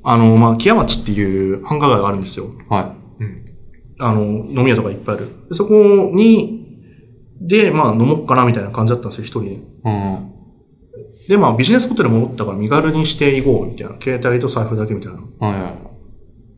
[0.02, 2.46] あの、まあ、木屋町っていう繁華街があるんですよ。
[2.68, 3.44] はうん。
[3.98, 5.26] あの、飲み屋とかいっぱいある。
[5.48, 6.80] でそこに、
[7.40, 9.71] で、まあ、飲もうかなみたいな感じだったんですよ、一人で。
[9.84, 9.88] い。
[9.88, 10.32] うん。
[11.28, 13.96] で、まあ、ビジネスホテル戻ったから身軽にしていこう、みたいな。
[14.00, 15.18] 携帯と財布だけみたいな。
[15.46, 15.92] はいはい。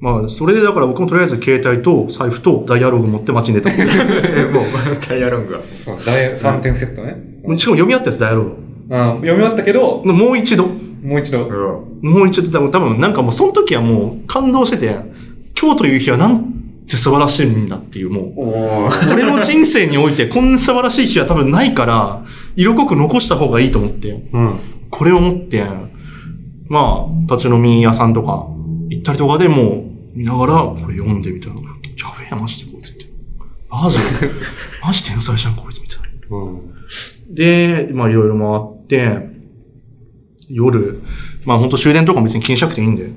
[0.01, 4.05] まあ、それでだから僕もとりあえず携帯と財布とダイアログ持って街に出たんですよ。
[4.53, 4.65] もう、
[5.09, 5.59] ダイアロングが。
[5.59, 7.17] そう、大3点セットね。
[7.57, 8.51] しかも読み合ったやつダイアログ。
[8.91, 9.01] うん。
[9.21, 10.67] 読み終わったけど、もう一度。
[11.03, 11.47] もう一度。
[11.47, 12.11] うん。
[12.11, 14.97] もう一度、多分、多分なんかもうその時はもう感動してて、
[15.59, 16.45] 今日という日はなん
[16.87, 18.33] て素晴らしいんだっていう、もう。
[18.37, 18.89] おお。
[19.13, 22.25] 俺の人生においてこんな素晴らしい日は多分ないから、
[22.57, 24.59] 色濃く残した方がいいと思って、うん。
[24.91, 25.65] これを持って、
[26.69, 28.47] まあ、立ち飲み屋さんとか
[28.89, 31.61] 行ったりとかでもう見ながら、これ読んでみたいな。
[31.61, 31.63] や
[32.19, 33.83] べえな、マジでこいつみたいな。
[33.83, 33.99] マジ？
[33.99, 34.03] で、
[34.85, 35.99] マジ天才じゃん、こいつみたい
[36.31, 36.37] な。
[36.37, 37.35] うん。
[37.35, 39.29] で、まあいろいろ回って、
[40.49, 41.03] 夜、
[41.45, 43.13] まあ本当終電とかも別に気にしなくていいんで、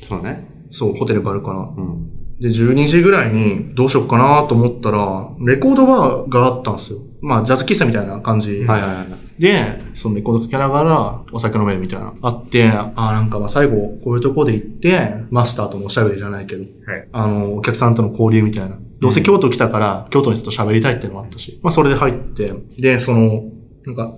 [0.00, 0.48] そうね。
[0.70, 1.58] そう、ホテルがあるから。
[1.60, 2.11] うん。
[2.42, 6.98] で、12時ぐらいにどうしようかなと思ったら、レコードバーがあったんですよ。
[7.20, 8.64] まあ、ジャズ喫茶みたいな感じ。
[8.64, 9.40] はいはいはい。
[9.40, 12.12] で、そのレコードかけながらお酒飲めるみたいな。
[12.20, 17.08] あって、ああ、なんかまあ最後、こういうとこで行って、マスターとのおしゃべりじゃないけど、はい。
[17.12, 18.76] あの、お客さんとの交流みたいな。
[18.98, 21.60] どうせ京都来たから、京都の人と喋りたいっていうのもあったし。
[21.62, 23.44] まあ、それで入って、で、その、
[23.86, 24.16] なんか、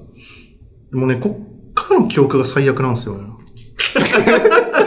[0.93, 1.39] もうね、こ
[1.71, 3.29] っからの記憶が最悪なんですよね。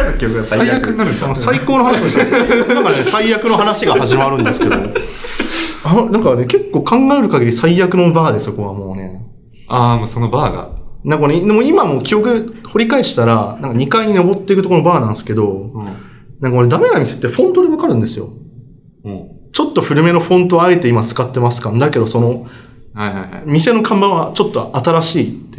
[0.00, 0.68] からの記憶が最悪。
[0.68, 1.36] 最悪になるん。
[1.36, 4.74] 最高の話をしたんですなんかね、最悪の話が始まるんですけど、
[5.84, 9.22] あのなんかね、結構考える限り最悪のバーでそこはもうね。
[9.68, 10.80] ああ、もうそのバーが。
[11.04, 15.84] なんかね、でも今もう記憶掘り返したら、なんか2階に登っていくところのバーなんですけど、うん。
[16.40, 18.30] なんか俺ダメな店ってフォントでわかるんですよ。
[19.04, 19.28] うん。
[19.52, 22.46] ちょっと古めのフォントをあえて今使ってますかだけどその、
[22.94, 23.42] はいはいはい。
[23.46, 25.49] 店の看板はちょっと新しい。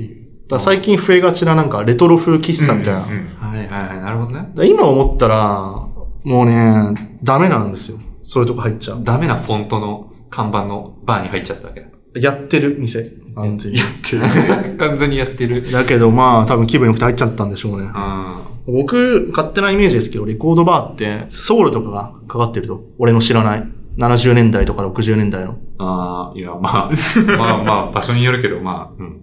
[0.52, 3.04] だ最近増えがちななんかレトロ風喫茶みたいな。
[3.04, 4.02] うんうんはいはいはい。
[4.02, 4.50] なるほどね。
[4.68, 5.88] 今思ったら、
[6.24, 8.00] もうね、ダメなんですよ。
[8.22, 9.04] そういうとこ入っちゃう。
[9.04, 11.88] ダメなフォントの看板のバーに入っちゃったわけだ。
[12.16, 13.12] やってる店。
[13.36, 13.80] 完全に。
[14.78, 15.72] 完全にやってる。
[15.72, 17.90] だけどまあ多分気分良くて入っちゃったんでしょうね。
[17.94, 22.84] あ僕、勝手なイメージですけど、レコードバーってソウルとかがかかってると。
[23.00, 23.68] 俺の知らない。
[23.98, 25.58] 70年代とか60年代の。
[25.80, 26.92] あー、いや、まあ、
[27.38, 29.22] まあまあ、場所によるけど、まあ、うん。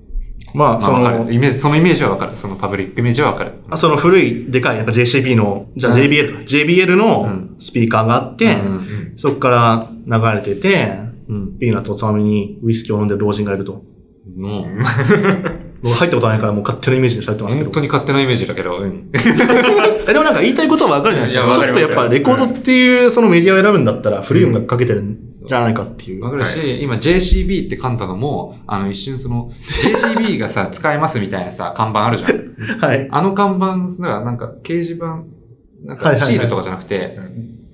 [0.55, 1.25] まあ、まあ、そわかる。
[1.25, 2.35] の、イメージ、そのイメージはわかる。
[2.35, 3.53] そのパブリックイメージはわかる。
[3.71, 6.39] あその古いでかいなんか JCB の、じゃあうん JBL か。
[6.41, 9.13] JBL うのんスピーカーがあって、うんうん。
[9.17, 11.59] そこから流れてて、うん。
[11.59, 13.83] ピーナッツをつまみにウイスキーを飲んでる老人がいると。
[14.37, 14.65] もう、
[15.83, 17.75] 僕入ったことないからもう勝手なイメージで喋ってますけど本。
[17.75, 19.11] 当に勝手なイメージだけど、うん。
[19.15, 21.55] えでもなんか言いたいことはわかるじゃないですか。
[21.55, 25.17] ちょっとやっぱレコードっていうそのメディアを選ぶんだったら古い音楽かけてるん
[25.49, 26.25] じゃないかっていう。
[26.25, 32.81] わかるし、今 JCB って噛んだのも、あの一瞬その、JCB がさ、使えますみたいなさ、 看板あるじゃん。
[32.81, 33.09] はい。
[33.11, 35.27] あの看板がなんか掲示板、なんはい
[35.87, 37.19] はいはいかシールとかじゃなくて、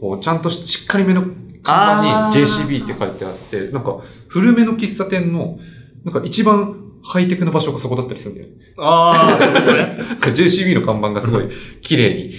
[0.00, 1.24] こうちゃんとししっかりめの
[1.64, 5.58] 看板に JCB って書いてあって、なんか古めの喫茶店の、
[6.04, 8.54] なんか一番ハイテクな場所がそこだったりするんだよね。
[8.78, 9.98] ああ、なるほどね。
[10.20, 11.48] JCB の看板がすごい
[11.80, 12.34] 綺麗に、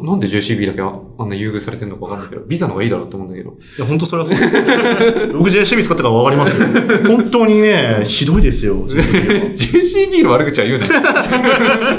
[0.00, 3.50] ななんで JCB だけああんな優遇されてるのかわかんないけど、ビザの方がいいだろうと思うんだけど。
[3.50, 5.32] いや、本当それはそうです。
[5.36, 6.66] 僕 JCB 使ったからわかりますよ。
[7.06, 8.86] 本当にね、ひどいですよ。
[8.86, 10.92] JCB の悪口は言うなよ。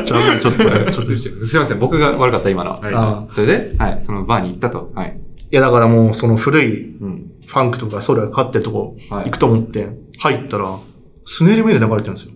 [0.04, 1.14] ちょっと、ちょっと、ちょっと。
[1.14, 2.80] いすいません、僕が悪かった、今のは。
[2.82, 4.92] はいあそれで、はい、そのバーに行ったと。
[4.96, 5.20] はい。
[5.54, 7.30] や、だからもう、その古いうん。
[7.46, 10.80] ファンクとかソウルがかかってるとこはい行くと思って、入ったら、
[11.26, 12.33] スネールメール流れてるんですよ。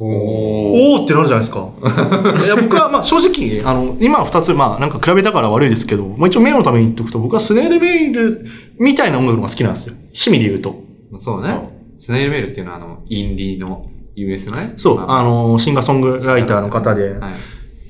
[0.00, 1.68] おおーってなるじゃないですか。
[2.44, 8.46] いや、僕は、まあ、正直、あの、今は二つ、まあ、なんか比べたから悪いですけど、まあ一応目のために言っとくと、僕はスネールメール
[8.78, 9.94] みたいな音楽が好きなんですよ。
[10.08, 10.82] 趣味で言うと。
[11.18, 11.76] そうね。
[11.98, 14.74] スネイルメールっていうのは、あの、インディーの US のね。
[14.76, 17.20] そう、まあの、シンガーソングライターの方で、はい。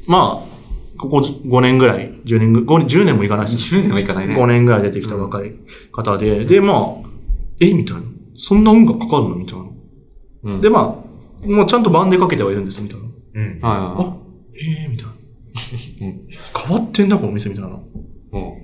[0.06, 0.56] まあ、
[0.98, 3.80] ここ5年ぐらい、10年ぐ、5年、10年もいかないですよ。
[3.82, 4.34] 10年はいかないね。
[4.34, 5.52] 5年ぐらい出てきた若い
[5.92, 7.08] 方で、で、まあ、
[7.60, 8.02] えみたいな。
[8.36, 9.64] そんな音楽かかるのみたいな。
[10.44, 10.60] うん。
[10.60, 11.05] で、まあ、
[11.46, 13.06] もうちゃんと番でかけてはいるんですよ、みたいな。
[13.06, 13.42] うん。
[13.42, 14.16] はいはあ、
[14.54, 15.12] ええみたいな。
[15.12, 15.16] うん
[16.68, 17.80] 変わってんだ、この店、みたいな。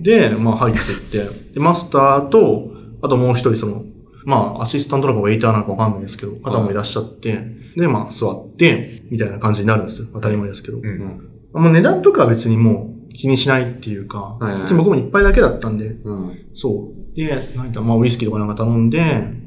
[0.01, 2.71] で、まあ入ってって、で、マスターと、
[3.03, 3.85] あともう一人その、
[4.25, 7.45] まあアシスタントなのかウェイターなのかわかんないですけど、方もいらっしゃって、
[7.77, 10.09] で、まあ座って、みたいな感じになるんですよ。
[10.13, 10.79] 当たり前ですけど。
[10.79, 10.81] う。
[10.83, 11.63] うんん。
[11.63, 16.39] もう値段とかは別にもう気にしないっていうか、はいはい別に僕も一杯だけだったんで、うん。
[16.55, 17.17] そう。
[17.17, 19.43] で、なんかまあウイスキーとかなんか頼んで、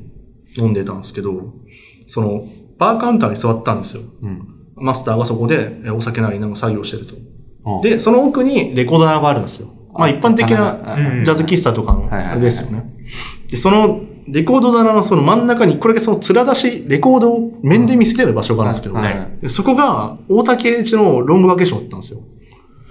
[0.57, 1.53] 飲んでたんですけど、
[2.05, 4.03] その、バーカウンターに座ったんですよ。
[4.21, 4.47] うん。
[4.75, 7.15] マスターがそこでえお酒なりなんか作業してると。
[7.65, 9.69] うん、で、その奥にレコーダーがあるんですよ。
[9.93, 12.93] まあ一般的なうんジャズ喫茶とかのあれですよね。
[13.49, 22.21] で、そのレコード棚のその真ん中に、これだけその面出し、レコードを面で見せれる場所があるんですけど、はいはいでそこが大竹栄一のロングバケーションだったんですよ。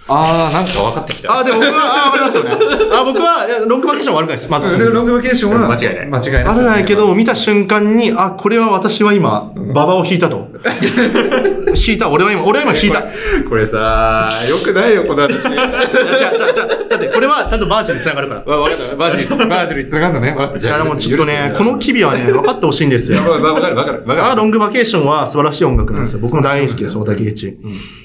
[0.06, 1.38] あー、なんか分かってきた。
[1.38, 2.50] あ、で、僕は、あ、わかりますよね。
[2.92, 4.50] あ、僕は、ロングバケーションは悪くないです。
[4.50, 4.90] まず。
[4.90, 6.44] ロングバケーションは間違いない間違いない。
[6.44, 10.48] あるないけど、見た瞬間に、あ、これは私は今、馬場を引いたと。
[11.74, 12.98] 引いた、俺は今、俺は今引いた。
[13.00, 13.04] い
[13.48, 15.42] これさ、よくないよ、この話。
[15.44, 16.88] や、違う、違う、違う。
[16.88, 18.42] だって、これはちゃんとバージョンに繋がるから。
[18.44, 18.96] わ、わかった。
[18.96, 20.30] バージョンに、バージョンに繋がるのね。
[20.32, 20.68] わかった。
[20.68, 23.22] いや、でもちょっとね、この機微はね、分かってほしいんですよ。
[23.22, 24.26] わわかるわかるわかる。
[24.26, 26.20] あロングバケーションは素晴らしい音楽なんですよ。
[26.20, 27.56] 僕も大好きです、大竹栄一。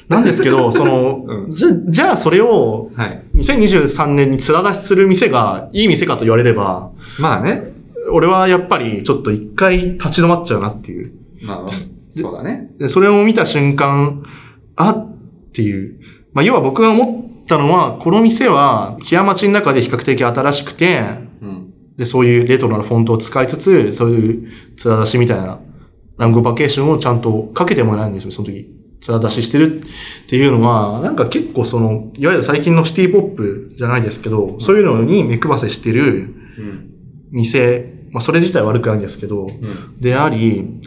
[0.10, 3.24] なんですけど、 その、うんじゃ、じゃあそれを、はい。
[3.36, 7.74] 2023年に面出しする店がいい店かと言われれば、まあね。
[8.12, 11.12] 俺はやっぱりちょっと一回立ち止まっちゃうなっていう。
[11.44, 11.72] まあ、
[12.10, 12.72] そうだね。
[12.80, 14.24] で、それを見た瞬間、
[14.76, 16.00] あっていう。
[16.34, 21.02] まあ、要は僕が思ったのは、この店は、木屋町の中で比較的新しくて、
[21.42, 21.74] うん。
[21.98, 24.48] で、そういうレトロなフォントを使いつつ、そういう
[24.84, 25.60] 面出しみたいな、
[26.18, 28.79] ランゴバケーションをちゃんとかけてもらえないんですよ、その時。
[29.08, 29.86] 面出ししてるっ
[30.28, 36.90] ていうのは、なんか結構その、いわゆる最近のシティポップじゃないですけど、そういうのに目配せしてるうん。
[37.32, 40.00] 店、まあそれ自体悪くないんですけど、うん。
[40.00, 40.82] であり、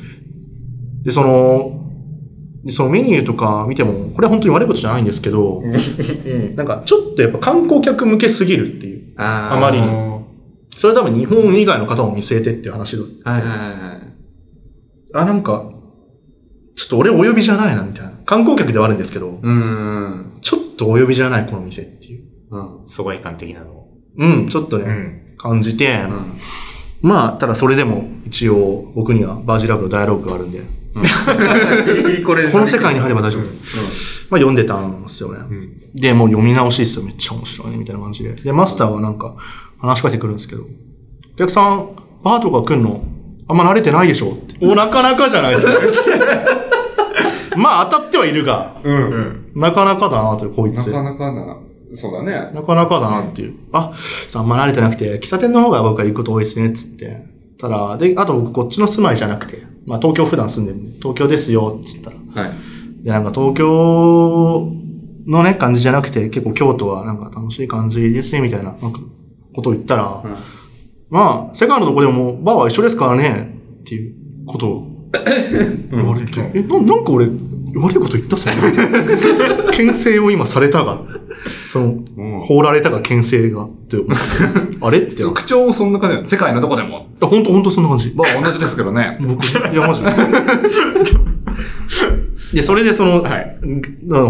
[1.02, 1.78] で、その、
[2.64, 5.62] でそのメニューとか見ても、これは本当に悪いことじゃないんですけど、
[6.54, 9.02] なんかちょっとやっぱ観光客向けすぎるっていう。
[9.16, 10.12] あまりに
[10.76, 13.02] それ多分日本以外の方も見据えてっていう話で。
[13.24, 14.12] はいはいはいはい。
[15.14, 15.71] あ、なんか、
[16.74, 18.12] ちょっと俺お呼びじゃないなみたいな。
[18.24, 20.38] 観光客ではあるんですけど、うーん。
[20.40, 22.24] ちょっとお呼びじゃないこの店っていう。
[22.50, 22.88] うん。
[22.88, 23.86] 疎外感的なの。
[24.16, 25.36] うん、ちょっとね、うん。
[25.38, 26.32] 感じて、うん。
[27.02, 30.60] まあ、ただそれでも一応僕にはバージラブのダイアログがあるんで、
[32.24, 33.42] これこの世界に入れば大丈夫。
[33.42, 35.38] まあ読んでたんですよね。
[35.94, 37.04] で、もう読み直しですよ。
[37.04, 38.34] めっちゃ面白いね、みたいな感じで。
[38.34, 39.34] で、マスターはなんか
[39.78, 41.90] 話しかけてくるんですけど、お客さん、
[42.22, 43.04] バーとか来んの？
[43.52, 44.56] あんま慣れてないでしょって。
[44.64, 45.72] お、なかなかじゃないですか。
[47.56, 49.52] まあ当たってはいるが、うん。
[49.54, 50.86] なかなかだなという、こいつ。
[50.90, 51.58] なかなかな、
[51.92, 52.50] そうだね。
[52.54, 53.54] なかなかだなっていう。
[53.72, 53.92] あ、
[54.26, 57.26] そうあんま慣れてなくて、喫茶店の方が僕は行くこと多いですね、つって。
[57.58, 62.42] たら、で、あと僕こっちの住まいじゃなくて、まあ東京普段住んでるんで、東京ですよ、つったら。
[62.42, 63.04] はい。
[63.04, 64.72] で、なんか東京
[65.26, 69.00] のね、感じじゃなくて、結構京都はなんか楽しい感じですね、みたいな、なんか、
[69.54, 70.61] ことを言ったら、うん
[71.12, 74.14] まあ、世界のとこでもバーは一緒ですからね、っていう
[74.46, 74.86] ことを
[75.92, 78.54] 言われて、え、ななんか俺、悪いこと言ったそれ。
[79.72, 81.02] 牽制を今されたが、
[81.66, 84.14] その、うん放られたが牽制が、って思って、
[84.80, 87.06] あれって口調もそんな感じだよ世界のどこでも。
[87.20, 88.10] あ、ほんとほんとそんな感じ。
[88.16, 89.18] まあ同じですけどね。
[89.20, 90.10] 僕、いや、マジで。
[92.54, 93.82] で、それでその、はいうん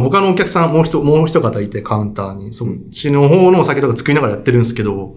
[0.02, 5.14] 他のお客さん、もう一、もう一方いて、カウンターに、そっちの方のお酒とか作りながらやってるんですけど、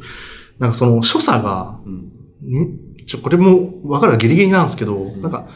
[0.60, 5.48] なんかその、所作が、んちょ、これも、わかるギリギリなんですけど、なんか、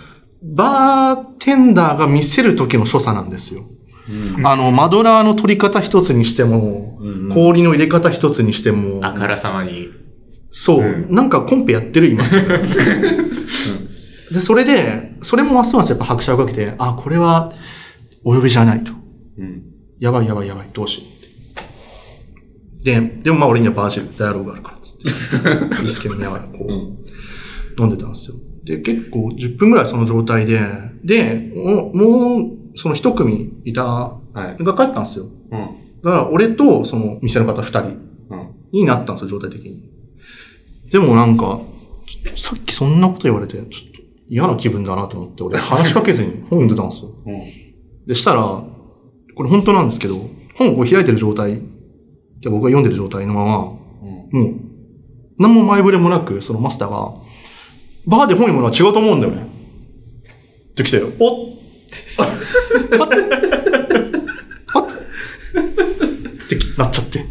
[0.42, 3.64] バーテンダーが見せる時の所作なんですよ。
[4.44, 9.90] あの、マドラーの取り方一つにしても、うん氷の入れ方一つにしても、あからさまに。
[10.50, 12.24] そう、なんかコンペやってる今。
[14.32, 17.52] で、それで、それもますますやっぱ拍車をかけて、あ、これは、
[18.24, 18.92] お呼びじゃないと。
[19.38, 19.62] うん。
[20.00, 21.19] やばいやばいやばい、どうしよう。
[22.84, 25.84] で、でもまあ俺にはバージル、ダイアログがあるからっつって。
[25.84, 28.38] ウイスキー飲みながらこう、飲んでたんですよ。
[28.64, 30.60] で、結構10分ぐらいその状態で、
[31.04, 34.64] で、もう、その一組いた、はい。
[34.64, 35.26] が帰ったんですよ。
[35.26, 35.60] うん。
[36.04, 37.98] だから俺とその店の方二人うん。
[38.72, 39.90] になったんですよ、状態的に。
[40.92, 41.62] でもなんか、
[42.36, 47.12] さっきそんなこと言われて、ちょっと嫌な気分だなと思って、俺話しかけずに 本読んでたんですよ。
[47.26, 47.40] うん。
[48.08, 48.64] で、したら、
[49.36, 51.62] これ本当なんですけど、本をこう開いてる状態、
[52.42, 53.74] で僕が読んでる状態のまま、
[54.32, 54.40] うん。
[54.42, 54.56] もう、
[55.38, 57.14] 何も前触れもなく、そのマスターが、
[58.06, 59.48] バーで本読むのは違うと思うんだよね。
[60.72, 61.50] って来て、おっ
[62.20, 62.28] あっ
[64.74, 64.88] あっっ
[66.48, 67.26] てなっちゃって。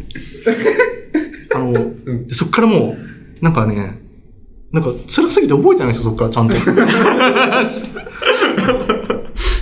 [1.55, 1.73] あの、
[2.27, 2.99] でそっからもう、
[3.43, 4.01] なんかね、
[4.71, 6.53] なんか辛すぎて覚えてないんですよ、そっからちゃんと。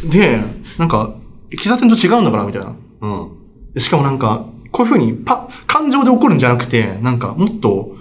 [0.10, 0.42] で、
[0.78, 1.16] なんか、
[1.52, 2.76] 喫茶店と違うんだから、みたいな。
[3.02, 3.30] うん。
[3.74, 4.46] でしかもなんか、
[4.78, 7.96] こういう風にパ、感情で怒るんじゃなくて、なんかもっと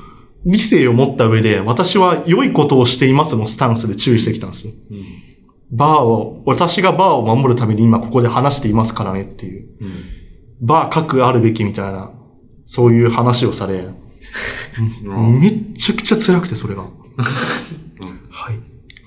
[0.44, 4.74] 理性を持った上で、私は良いことをしていますのスタンスで注意してきたんですよ。
[5.70, 9.68] バーを、私がバーを守るために今ここで話していますからねっていう。
[10.60, 12.12] バー各あるべきみたいな、
[12.66, 13.86] そういう話をされ、
[15.40, 16.82] めっちゃくちゃ辛くて、それが。
[16.82, 16.90] はい。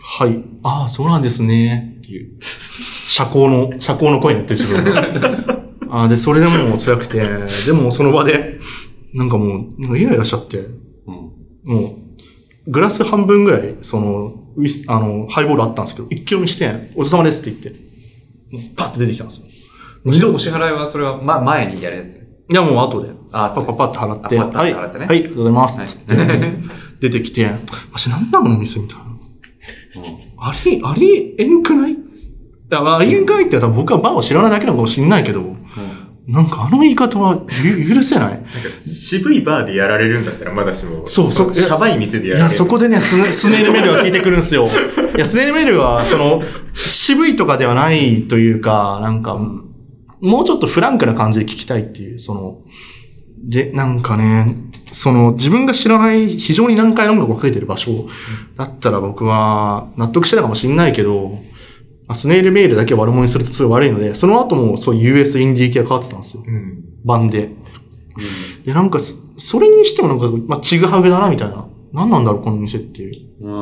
[0.01, 0.43] はい。
[0.63, 1.97] ああ、そうなんですね。
[1.99, 2.41] っていう。
[2.41, 5.59] 社交の、社交の声になってる自分が。
[5.89, 7.21] ああ、で、それでもう辛くて、
[7.65, 8.59] でもその場で、
[9.13, 11.15] なんかもう、なんかイライラしちゃって、うん。
[11.63, 11.97] も
[12.67, 17.81] う、グラス半分ぐらい、その、ウイス、あの、ハイボールあったんですけど、一気飲みして、お疲れ様ですって言って、
[18.55, 19.45] もうパッて出てきたんですよ。
[20.05, 22.17] お支お支払いはそれは、ま、前にやるやつ？
[22.51, 23.09] いや、もう後で。
[23.31, 25.81] あパッパッパッって払って、あパッパッはい、て払ってねはい、ありがとうございます。
[25.81, 26.15] って、
[26.99, 27.49] 出てきて、
[27.91, 29.05] マジなんだこの店みたいな。
[30.37, 31.97] あり、ありえんくない？
[32.71, 35.55] いや、ありえんくないって言ったら僕はバーを知らないだけなのかもしれないけど、
[36.27, 38.29] なんかあの言い方はゆ許せない？
[38.33, 38.45] なんか
[38.79, 41.07] 渋いバーでやられるんだったらまだしも。
[41.07, 42.55] そうそうシャバい店でやいや、られる。
[42.55, 44.67] そこでね、スネスネールメールが聞いてくるんですよ。
[45.17, 46.43] いや、スネールメールは、その、
[46.75, 49.39] 渋いとかではないというか、なんか、
[50.21, 52.57] もうちょっとフランクな感じで聞きたいっていう、その、
[53.43, 54.55] で、なんかね、
[54.91, 58.07] その、自分が知らない非常に難解な音楽をかけてる場所
[58.55, 61.39] だったら僕は納得してたかもしれないけど、
[62.09, 66.43] まあスネールメールだけを悪者にするとすごい悪いので、その後もそういう US インディー系が変わってたんですよ。
[66.45, 66.83] うん。
[67.05, 67.51] 版で。
[68.65, 71.67] で、なんかそ、それにしてもなんか、まあ、ちぐはぐだな、みたいな。
[71.93, 73.27] 何なんだろう、この店っていう。
[73.41, 73.53] うん。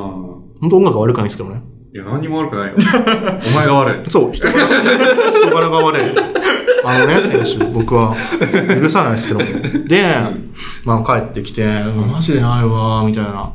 [0.61, 1.61] 本当音楽が悪くないですけどね。
[1.93, 2.75] いや、何にも悪くないよ。
[2.77, 4.05] お前が悪い。
[4.09, 6.01] そう、人柄、人柄が悪い。
[6.83, 8.15] あのね、選手、僕は
[8.81, 9.39] 許さないですけど。
[9.87, 10.05] で、
[10.85, 13.53] まあ帰ってきて、マジでないわ、みたいな。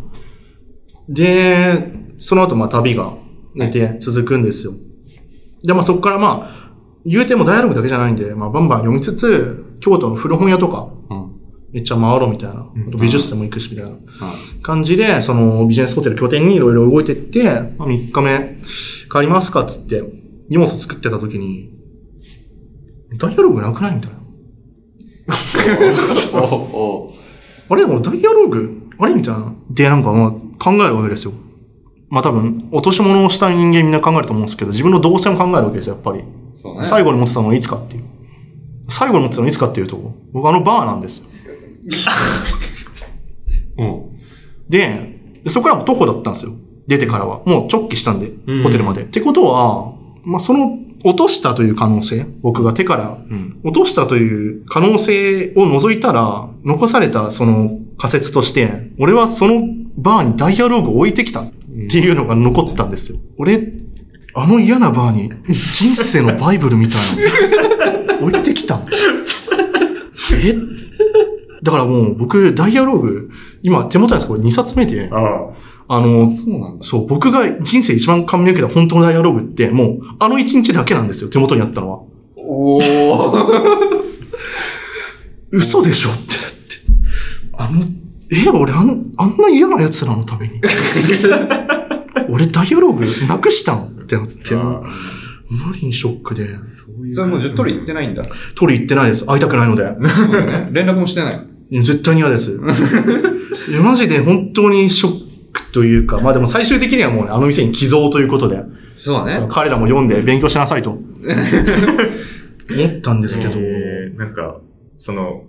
[1.09, 3.14] で、その後、まあ旅が
[3.54, 4.73] 寝て続くんですよ。
[5.65, 6.73] で、まあそこからまあ、
[7.04, 11.33] 言うてもダイアログだけじゃないんで、まあバンバン読みつつ、京都の古本屋とか、うん。
[11.73, 12.60] めっちゃ回ろうみたいな。
[12.60, 13.96] あと美術でも行くし、みたいな
[14.63, 17.44] 感じで、そのビジネスホテル拠点にいろいろ動いてって、
[17.79, 18.58] まあ、3日目
[19.10, 20.02] 帰りますかっつって、
[20.48, 21.73] 荷物作ってた時に、
[23.19, 24.19] ダイアログなくないみたいな。
[27.69, 29.54] あれ俺ダイアログあれみたいな。
[29.71, 30.31] で、なんかまあ
[30.63, 31.33] 考えるわけですよ。
[32.13, 36.23] まあ多分、落とし物をした人間みんな考えると思うんですけど、自分の動線を考えるわけですよ、やっぱり。
[36.54, 36.85] そうね。
[36.85, 38.04] 最後に持ってたのはいつかっていう。
[38.90, 39.96] 最後に持ってたのはいつかっていうと、
[40.31, 41.31] 僕あのバーなんですよ。
[43.79, 44.02] うん。
[44.69, 46.52] で、でそこからも徒歩だったんですよ。
[46.87, 47.40] 出てからは。
[47.46, 49.04] もう直帰したんで、うんホテルまで。
[49.04, 53.58] ってことは、まあ、その、落としたという可能性、僕が手からうん。
[53.65, 59.63] 落としたという可能性を除いたら、残されたその仮説として、俺はその
[59.96, 61.46] バーにダイアローグを置いてきた
[61.87, 63.18] っていうのが残ったんですよ。
[63.38, 63.73] 俺、
[64.35, 68.81] あの嫌なバーに人生のバイブルみたいなの 置いてきた
[70.42, 70.54] え？
[71.62, 73.31] だからもう僕、ダイアローグ、
[73.62, 75.16] 今手元にですこれ2冊目で、あ
[75.88, 75.96] あ。
[75.96, 76.85] あの、そうなんだ。
[76.85, 82.00] そう、僕が人生一番感銘を受けた本当のダイアローグって、もう、あの一日だけなんですよ、手元にあったのは。
[82.37, 82.83] おー。
[85.52, 86.10] 嘘でしょ？
[86.10, 86.77] って、だって。
[87.58, 87.85] あの、
[88.33, 90.60] え、俺あん、あんな嫌な奴らのために。
[92.28, 94.80] 俺ダイアローグなくしたんってなって、あ
[95.66, 96.46] 無理にショックで。
[97.10, 98.22] それもう10取り行ってないんだ。
[98.54, 99.26] 取り行ってないです。
[99.26, 99.85] 会いたくないので。
[100.72, 101.46] 連絡もしてない。
[101.80, 102.60] 絶対に嫌です。
[103.83, 105.12] マジで本当にショッ
[105.52, 108.62] クというか、まあでも最終的にはもうね、あの店に寄贈ということで、
[108.96, 109.46] そうだね。
[109.50, 111.02] 彼らも読んで勉強しなさいと 思っ
[113.02, 114.58] たんですけど、えーなんか、
[114.98, 115.44] その、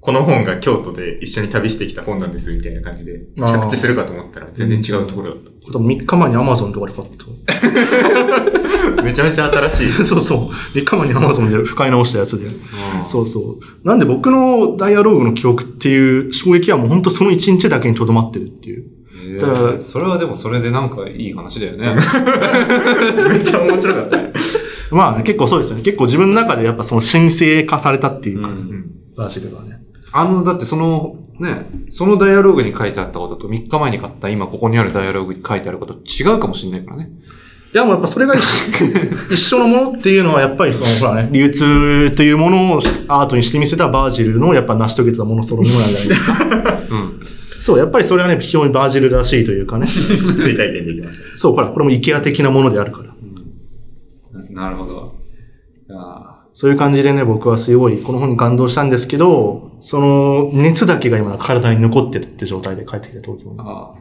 [0.00, 5.42] この本が京都で一緒に旅してきた本なんですみたいな感じで、着地するかと思ったら全然違うところだっ
[5.72, 7.24] 多分3日前に Amazon とかで買った。
[8.96, 9.02] た。
[9.02, 10.04] めちゃめちゃ新しい。
[10.06, 10.38] そうそう。
[10.50, 12.48] 3日前に Amazon で深い直したやつで。
[13.06, 13.86] そうそう。
[13.86, 18.84] なんで僕のダイアローグの記憶っていう衝撃はもう本当その1日だけに留まってるっていう。
[19.30, 21.96] えただーそれはでもそれでなんかいい話だよね。
[23.28, 24.32] めっちゃ面白かったね。
[24.90, 25.82] まあ、結構そうですよね。
[25.82, 28.84] 結構自分の中でやっぱその神聖化されたっていうか、うん
[29.18, 29.80] バーシルがね。
[30.12, 37.10] あの、だってその、ね、そのダイアローグに書いてあったことと3日前に買った今ここにあるダイアローグに書いてあること違うかもしれないからね。
[37.72, 38.42] いや、もうやっぱそれが一
[39.30, 46.82] 一緒のものっていうのはやっぱりその、ほらね、流通というものをアートにしてみせたバージルのやっぱ成し遂げたものそのものなんじゃないですか。
[46.90, 47.20] うん。
[47.60, 49.86] そう、やっぱりそれはね、非常にバージルらしいというかね。
[49.86, 51.36] 追体験できました。
[51.36, 53.08] そう、ほら、これもイケア的なものであるから。
[54.50, 55.14] ななるほど。
[55.90, 63.62] あそういう感じでね、僕はすごいこの本に感動したんですけど、その熱だけが今体に残ってるって状態で帰ってきた東京にー。
[63.62, 63.94] あ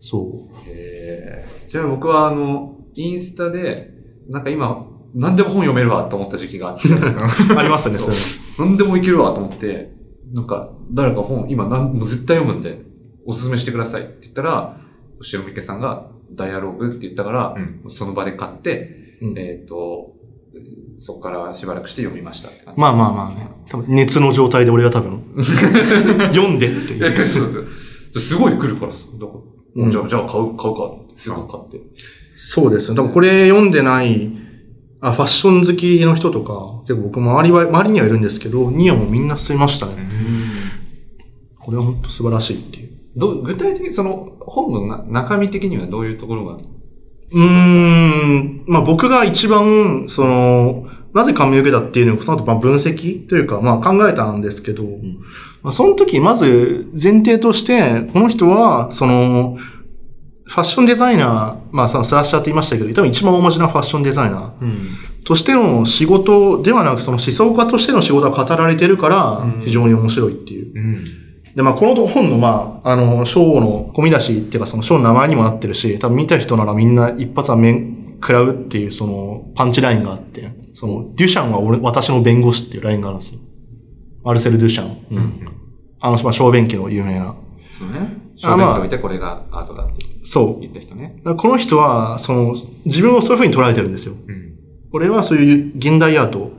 [0.00, 0.68] そう。
[0.68, 0.72] ー。
[0.72, 3.90] へーじゃあ僕はあの、インスタで、
[4.28, 6.88] なんか今、何でも本読めるわと思った時期があって、
[7.56, 8.16] ありますね、それ。
[8.58, 9.92] 何でもいけるわと思って、
[10.32, 12.82] なんか、誰か本、今なん、もう絶対読むんで、
[13.26, 14.80] おすすめしてくださいって言ったら、
[15.18, 20.12] 後ろ向けさんが、ダイアローグって言ったから、うんその場で買って、うんえっ、と、
[20.98, 22.50] そこからしばらくして読みました。
[22.76, 23.48] まあまあまあね。
[23.68, 25.22] 多分熱の状態で俺が多分、
[26.32, 27.28] 読んでっていう。
[27.28, 27.58] そうそ
[28.14, 28.98] うすごい来るからさ。
[29.18, 31.80] だから、うんじゃあ、じゃあ買う、買うかって、すぐ買って。
[32.34, 32.96] そうですね。
[32.96, 34.30] 多分これ読んでない、
[35.00, 39.92] あ、ファッション好きの人とか、結構僕周りは、周りにはいるんですけど、にはもうみんな進みましたね。
[41.58, 42.90] これは本当素晴らしいっていう。
[43.16, 46.58] ど具体的にその本のな中身的にはどういうところが
[47.34, 54.84] うーん、まあ僕が一番、その、なぜ感銘を受けたっていうのを、その後まあ分析というか、まあ考えたんですけど、
[55.62, 59.58] まあその時、まず前提として、この人は、その、
[60.46, 64.88] ファッションデザイナー、まあそのスラッシャーって言いましたけど、多分一番大文字なファッションデザイナーうん。
[65.24, 70.72] としての仕事ではなく、その思想家としての仕事が語られてるから、非常に面白いっていう。
[70.76, 71.23] うん。
[71.54, 83.40] で、まあ、この本の、まあ、あの、章の込み出しっていうか、その章の名前にもなってるし、多分見た人ならみんな一発は面食らうっていう、その、パンチラインがあって、その、デュシャンは俺、私の弁護士っていうラインがあるんですよ。
[84.24, 85.06] マルセル・デュシャン。
[85.10, 85.48] うん。
[86.00, 87.36] あの、まあ、小便器の有名な。
[87.78, 88.24] そうね。
[88.42, 90.60] あまあ正面においてこれがアートだってそう。
[90.60, 91.22] 言った人ね。
[91.36, 94.14] この人は、その、自分をそういう風に捉えてるんですよ。
[94.26, 94.54] うん。
[94.92, 96.50] 俺はそういう現代アート、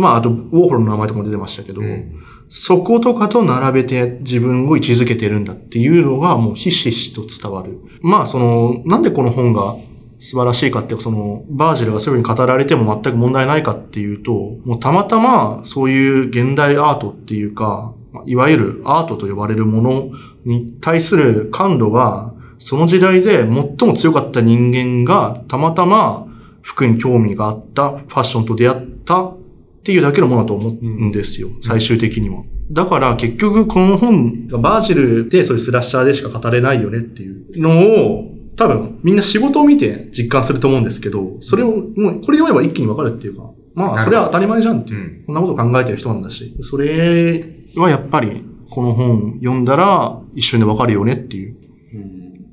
[0.00, 2.12] まあ、あと、ウォーホルの名前とかも出てましたけど、うん
[2.52, 7.78] そことかと並べて自分を位置づけてるんだっていうのがもうひしひしと伝わる。
[8.02, 9.76] まあその、なんでこの本が
[10.18, 14.32] 素晴らしいかっていうか、その、バージルがそういうふうに語られても全く問題ないかっていうと、
[14.64, 20.10] もうたまたまそういう現代アートっていうか、まあいわゆるアートと呼ばれるもの
[20.44, 26.26] に対する感度が、その時代で最も強かった人間がたまたま
[26.62, 29.34] 服に興味があった、ファッションと出会った
[29.80, 32.42] っていうだけのものだと思うんですよ、最終的には。
[32.70, 38.24] だから結局この本がバージルでそういうスラッシャーでしか語れないよねっていうのを
[38.56, 45.22] 多分みんな仕事を見て実感すると思うんですけど、それをもうこれ読めば一気にわかるっていうか、まあそれは当たり前じゃんっていうう。
[45.22, 45.24] ん。
[45.26, 47.44] こんなこと考えてる人なんだし、それ
[47.76, 51.56] はやっぱりこの本読んだら一瞬でわかるよねっていう。
[51.94, 52.46] うん。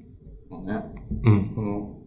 [0.49, 0.83] まあね。
[1.23, 1.49] うん。
[1.53, 1.97] この、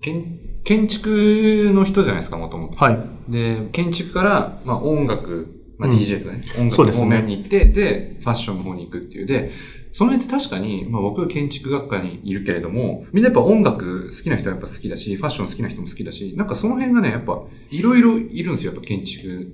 [0.00, 2.76] 建、建築の人じゃないですか、もともと。
[2.76, 2.98] はい。
[3.28, 9.26] で、建築から、まあ音楽まあ、うん DJ とかね、音楽のそうですね方面に行って、で、ファッションの方に行くっていう。
[9.26, 9.50] で、
[9.92, 19.52] その辺って確かに、まあ僕は建築学科にいるけれども、みんなやっぱ音楽好きな人はやっぱ好きだし、ファッション好きな人も好きだし、なんかその辺がね、やっぱいろいろいるんですよ、やっぱ建築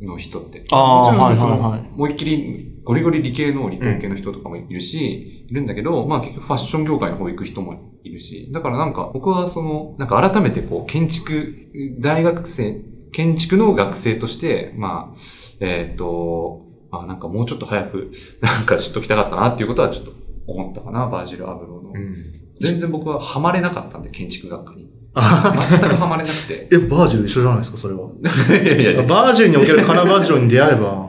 [0.00, 0.64] の人って。
[0.70, 11.70] あーもちろんその、はいはいはい思いっきりゴリゴリ理系の理工系の人とかもいるし、いるんだけど、まあ結局ファッション業界の方行く人もいるし、だからなんか僕はその、なんか改めてこう建築、
[12.00, 15.20] 大学生、建築の学生として、まあ、
[15.60, 18.10] えっ、と、あ、なんかもうちょっと早く、
[18.40, 20.12] なんか知っときたかったなっていうことはちょっと
[20.46, 21.90] 思ったかな、バージル・アブローの。
[21.90, 22.16] うん。
[22.60, 24.91] 全然僕はハマれなかったんで、建築学科に。
[25.14, 26.68] あ全くハマれなくて。
[26.72, 28.08] え、バージル一緒じゃないですか、それは。
[28.62, 31.08] いやいや、バージルにおけるカラバッジョに出会えば、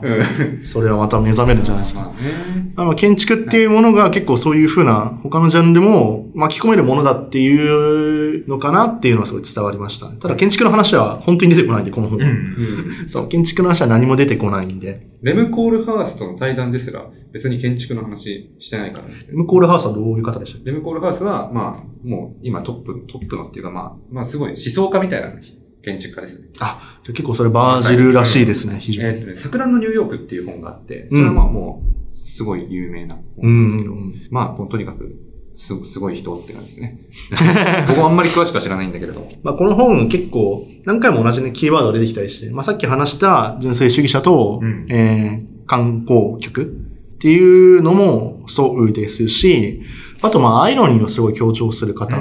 [0.62, 2.12] それはまた目覚めるんじゃないですか。
[2.74, 10.16] まあ建築っていうものが結構そういうふうな他のジャンルも巻き込めるものだっていうのかなっていうのはすごい伝わりましたね。
[10.20, 12.26] ただ建築の話は本当に出てこないんで、この本は。
[13.06, 15.13] そう、建築の話は何も出てこないんで。
[15.24, 19.14] レムコールハースとの対談ですら、別に建築の話してないからね。
[19.32, 20.64] ムコールハウスはどういう方でした？
[20.66, 25.32] レムコールハウスは、まあ、もう今トップ、トップのっていうか、まあ、まあすごい思想家みたいな
[25.82, 26.48] 建築家ですね。
[26.60, 29.08] あ、じゃあ結構それバージルらしいですね、非常に。
[29.08, 34.14] えーっとね、桜のニューヨークっていう本があって、それはまあもう、すごい有名なう本ですけど、ん。
[34.30, 35.16] まあ、もうとにかく、
[35.54, 36.98] す、すごい人って感じですね。
[37.88, 39.30] 僕もあんまり詳しくは知らないんだけれども。
[39.42, 46.66] まあ、この本結構何回も同じね、キーワードが出てきたりして、まあ、さっき話した純正主義者と、うんえー、観光客っ
[47.18, 49.82] ていうのもそうですし、
[50.22, 52.20] あとまあ、アイロニーをすごい強調する方っ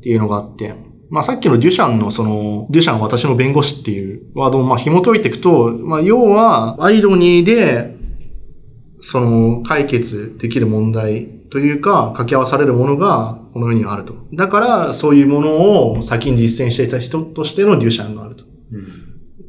[0.00, 0.74] ていうのがあって、
[1.10, 7.94] まあさっきのデュシャンのその、デュシャン私の弁護士っていうワードをまあ紐解いていくと、まあ要はアイロニーで、
[9.00, 14.14] その解決できる問題というか掛け合わされるものがこの世にはあると。
[14.32, 18.44] だからそういうものを先に実践していた人としてのデュシャンがあると。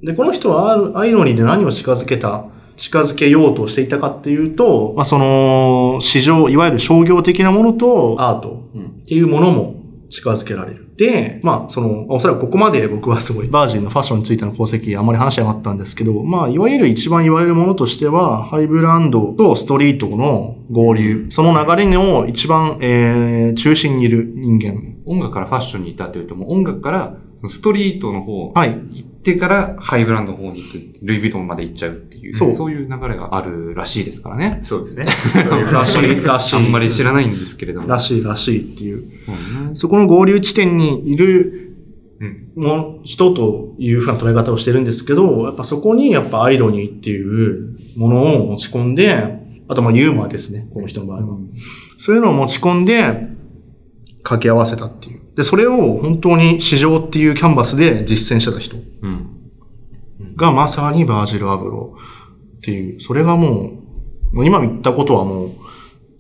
[0.04, 2.46] で、この人はアイロニーで何を近づけた、
[2.78, 8.66] 近づけようとしていたかっていうと、まあその市場、いわゆる商業的なものとアート。
[9.06, 9.76] っていうものも
[10.10, 10.85] 近づけられる。
[10.98, 21.26] で、まあ、その、おそらくここまで僕はすごい、バージンのファッションについての功績あんまり話しなかったんですけど、まあ、いわゆる一番言われるものとしては、ハイブランドとストリートの合流。
[21.30, 24.96] その流れの一番、えー、中心にいる人間。
[25.06, 27.18] 音楽からファッションに至ってると、もう音楽から
[27.48, 28.70] ストリートの方はい。
[28.70, 34.60] 行ってからハイブランドの方に行く、ルイ・ヴィトンまで行っちゃうっていう、そうそういう流れがあるらしいですからね。
[34.64, 35.06] そうですね。
[35.72, 36.56] らしい、らしい。
[36.56, 37.88] あんまり知らないんですけれども。
[37.88, 38.98] らしい、らしいっていう。
[38.98, 41.66] そうねそこの合流地点にいる
[42.20, 42.52] うん。
[42.56, 51.38] も人というふうな捉え方をしてるんですけど、やっぱそこにやっぱアイロニーっていうものを持ち込んで、あとまあユーモアですね、この人の場合は。
[51.98, 53.36] そういうのを持ち込んで、
[54.24, 55.22] 掛け合わせたっていう。
[55.36, 59.28] で、それを本当に市場っていうキャンバスで実践してた人うん。
[60.36, 61.96] がまさにバージル・アブロ
[62.58, 63.82] っていう、それがも
[64.32, 65.52] う、もう今言ったことはもう、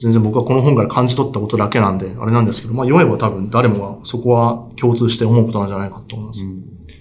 [0.05, 6.45] 全然僕はこの本から感じ取ったことだけなんで、あれなんですけど、まあ読めば多分誰もがそこは共通して思うことなんじゃないかと思います。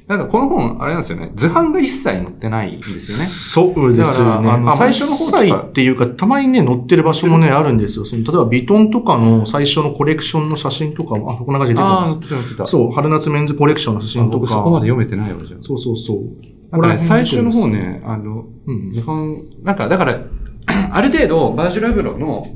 [0.08, 1.30] なんかこの本、あれなんですよね。
[1.34, 3.24] 図版が一切載ってないんですよね。
[3.74, 4.26] そうですね。
[4.74, 8.06] 最初の方とか最初っていうか、たまにね、載ってる場所もね、あるんですよ。
[8.06, 12.18] その例えば、ビトンとかの最初のコレクションの写真とかも、あ、こんな感じで出てます。
[12.64, 14.36] そう、春夏メンズコレクションの写真とか。
[14.38, 15.60] 僕そこまで読めてないわ、じゃあ。
[15.60, 16.18] そうそうそう。
[16.70, 17.68] なんかね、これ最初の方。
[17.68, 18.92] ね、あの、うん。
[18.92, 20.18] 図版、なんか、だから、
[20.66, 22.46] ある程度、バージュラブロの、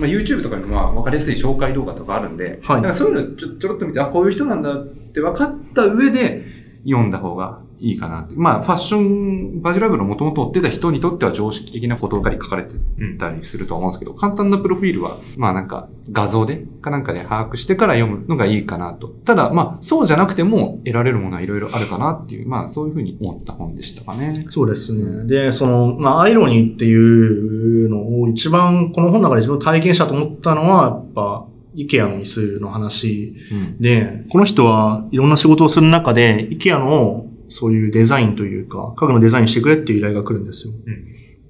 [0.00, 2.82] まあ、YouTube とかにもまあ分かりやすい紹介動画とかあるんで、はい。
[2.82, 6.44] なんかそういうのちょちょろっと見て、あ、こういう人なんだって分かった上で
[6.84, 8.34] 読んだ方がいいかなって。
[8.36, 12.76] まあ、ファッション、バージュラブロもともと追ってた人にとっては常識的なことばかり書かれて
[13.18, 19.08] たりするとは思うんですけど、簡単なプロフィールは、まあなんか画像で、かなんかで把握してから読むのがいいかなと。
[19.08, 24.46] ただ、まあ、そうじゃなくても得られるものはいろいろあるかなっていう、まあそういうふうに思った本でしたかね。
[24.48, 25.26] そうですね。
[25.26, 33.78] で、その、まあ、アイロニーっていうのを一番、この本の中で自分体験したと思ったのは、やっぱ、イケアの椅子の話うん。
[33.80, 40.72] で、この人はいろんな仕事をする中で、イケアのそういうデザインというか、家具のデザインしてくれっていう依頼が来るんですよ。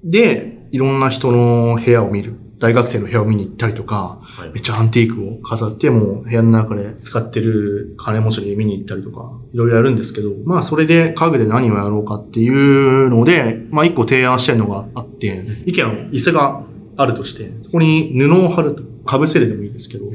[0.03, 2.35] で、いろんな人の部屋を見る。
[2.59, 16.63] 大学生の部屋を見に行ったりとか、はいめっちゃアンティークを飾って、もう部屋の中で使ってる金持ちに見に行ったりとか、いろいろやるんですけど、まあそれで家具で何をやろうかっていうので、まあ一個提案してるのがあって、イケアの椅子が
[16.95, 18.83] あるとして、そこに布を貼ると、
[19.19, 20.11] 被せるでもいいですけど、ま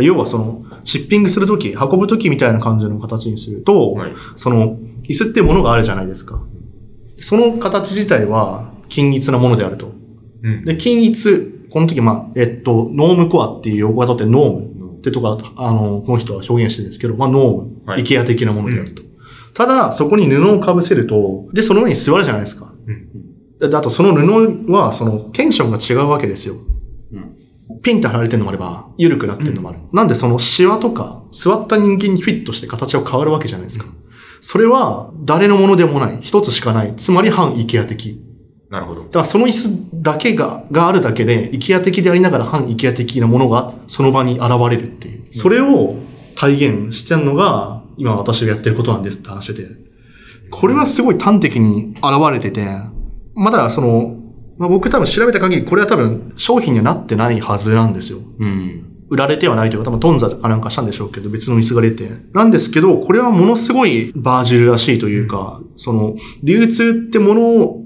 [0.00, 4.12] あ要はその、シッピングするとき、運ぶときみたいな感じの形にすると、はい。
[4.34, 4.78] その、
[5.08, 6.42] 椅子ってものがあるじゃないですか。
[7.16, 9.92] その形自体は均一なものであると。
[10.42, 10.64] うん。
[10.64, 19.02] で、均一、この時、まあ、えっと、ノームコアっていう用語が取ってノームってとか、あの、この人は表現してるんですけど、まあ、ノーム、はいイケア的なものであると。
[19.54, 22.72] ただ、そこに布を被せると、で、その上に座るじゃないですか。
[22.86, 23.06] うん
[23.58, 26.56] であとその布は、そのテンションが違うわけですよ。
[27.12, 27.36] うん
[27.82, 29.78] ピンって貼られてるのもあれば、緩くなってるのもある。
[29.92, 33.86] なんでそのシワとか、座った人間にフィットして形が変わるわけじゃないですか。
[34.40, 36.18] それは、誰のものでもない。
[36.22, 36.94] 一つしかない。
[36.96, 38.20] つまり反イケア的。
[38.70, 39.08] なるほどだ。
[39.08, 45.24] からその椅子だけが、があるだけで、イケア的でありながら反イケア的なものがその場に現れるっていう。
[45.30, 45.96] それを
[46.34, 49.68] 体現してるのが、今私がやってることなんですって話してて。
[50.50, 52.66] これはすごい端的に現れてて、
[53.34, 54.16] まだその、
[54.58, 58.18] まあ、僕多分調べた限り、これは多分商品にはなってないはずなんですよ。
[58.38, 58.85] うん。
[59.08, 62.08] 売られてはないというか、多分トンザかなんかしたんでしょうけど、別の椅子が出て。
[62.32, 67.82] なんですけど、これはものすごいバージルらしいというか、その、流通ってもの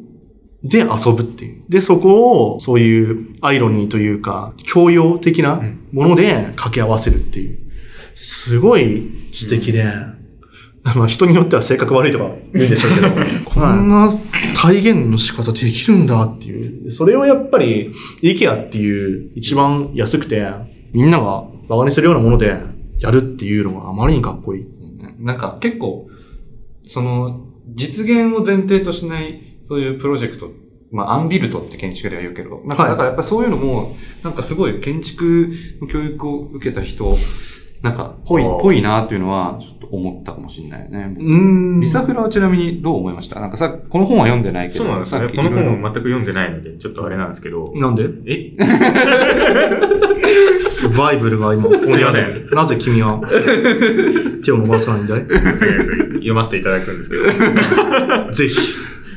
[0.62, 1.62] で遊ぶっていう。
[1.68, 5.62] で、そこを、そういうアイロニーというか、教養的な
[5.93, 7.59] もので掛け合わせるっていう。
[8.14, 9.85] すごい知的で、
[10.83, 13.09] まあ人によっては性格悪いとか言うんでしょうけど、
[13.45, 14.09] こんな
[14.55, 16.91] 体現の仕方できるんだっていう。
[16.91, 17.91] それをやっぱり、
[18.23, 20.47] IKEA っていう一番安くて、
[20.93, 22.59] みんながバカにするようなもので
[22.99, 24.66] やるっていうのがあまりにかっこいい。
[25.18, 26.09] なんか結構、
[26.82, 30.51] その、実現を前提としない、そういうプロジェクト、
[30.91, 37.14] まあ、アンビルトって建築では言うけど、なんか、はいだからやっぱそういうのも、なんかすごい建築の教育を受けた人、
[37.83, 41.16] なんか、ぽいぽいなっていうのは、ちょっと思ったかもしれないよね。
[41.18, 41.81] うーん。
[41.81, 43.41] リサフラはちなみにどう思いました？
[43.41, 44.85] なんかさ、この本は読んでないけど。
[44.85, 45.28] そうなんですよね。
[45.28, 47.72] さっきこの本を全く読んでないので、ちょっとあれなんですけど。
[47.74, 48.07] なんで？
[48.26, 48.53] え？
[50.97, 52.49] バイブルが今、すいる。
[52.53, 53.20] なぜ君は？
[54.45, 55.20] 手を伸ばさないんだい？
[55.22, 57.24] 読ませていただくんですけど。
[58.33, 58.61] ぜひ。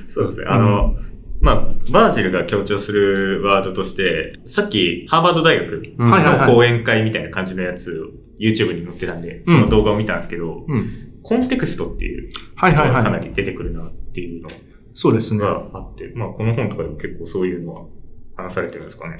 [0.10, 0.46] そうですね。
[0.48, 0.96] あの、
[1.42, 8.08] まあ、バージルが強調するワードとして、さっきハーバード大学の講演会みたいな感じのやつを
[8.40, 11.20] YouTube に載ってたんで、その動画を見たんですけど、うん。
[11.24, 13.30] コンテクストっていうはいはいのがかなはい。
[13.30, 14.50] り出てくるなっていうの
[14.94, 15.40] そうですね。
[15.40, 17.86] があって、まあこの本とかでも結構そういうのは
[18.36, 19.18] 話されてるんですかね。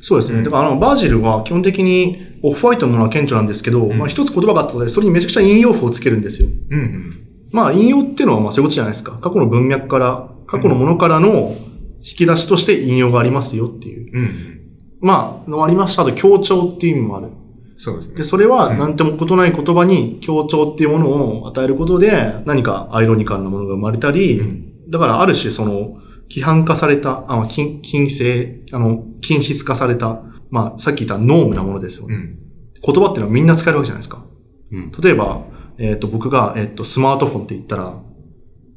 [0.00, 0.42] そうですね。
[0.42, 6.48] だからあの、バージルは基本的にオフホワイトのものは顕著なんですけど、んまあ一つ言葉があったので、それにめちゃくちゃ引用符をつけるんですよ。
[6.70, 7.26] うんうん。
[7.52, 9.18] まあ引用っていうのはまあそういうことじゃないですか。
[9.18, 11.56] 過去の文脈から、過去のものからの
[11.98, 14.10] 引き出しとして引用がありますよっていう。
[14.12, 14.60] うんうん。
[15.00, 16.02] まあ、のありました。
[16.02, 17.28] あと強調っていう意味もある。
[17.76, 18.14] そうですね。
[18.16, 25.98] で、それはうん何とも異なる言葉に強調っていうものを与えることで、何かアイロニカルなものが生まれたり、うんだからある種その、
[26.30, 32.14] 規範化された、あ禁、禁制、あの、禁止化された、まあ、さっき言ったノームなものですよね。
[32.14, 32.38] うん。
[32.82, 34.24] 言葉っていうのはみんな使えるわけじゃないですか。
[34.72, 34.92] うん。
[35.02, 35.44] 例えば、
[35.78, 38.02] えっ、と、僕が、えっ、と、スマートフォンって言ったら、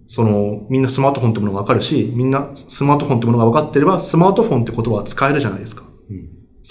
[0.07, 5.83] その、みんなスマートフォンってものがわかるし、みんなスマートフォンってものが分かってれば、スマートフォンって言葉は使えるじゃないですか。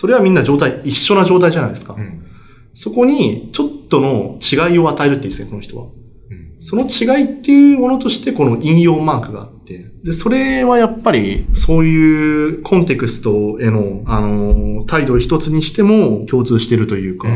[0.01, 1.94] うんそれはみんな状態、一緒な状態じゃないですか。
[1.94, 2.22] うん。
[2.74, 5.86] そこに、ちょっとの違いを与えるって言うんですね、この人は。
[5.86, 6.57] うん。
[6.61, 9.90] その違いっていうものとして、この引用マークがあって。
[10.05, 17.28] で、それはやっぱり、そういうコンテクストへの、あの、態度を一つにしても共通しているというか。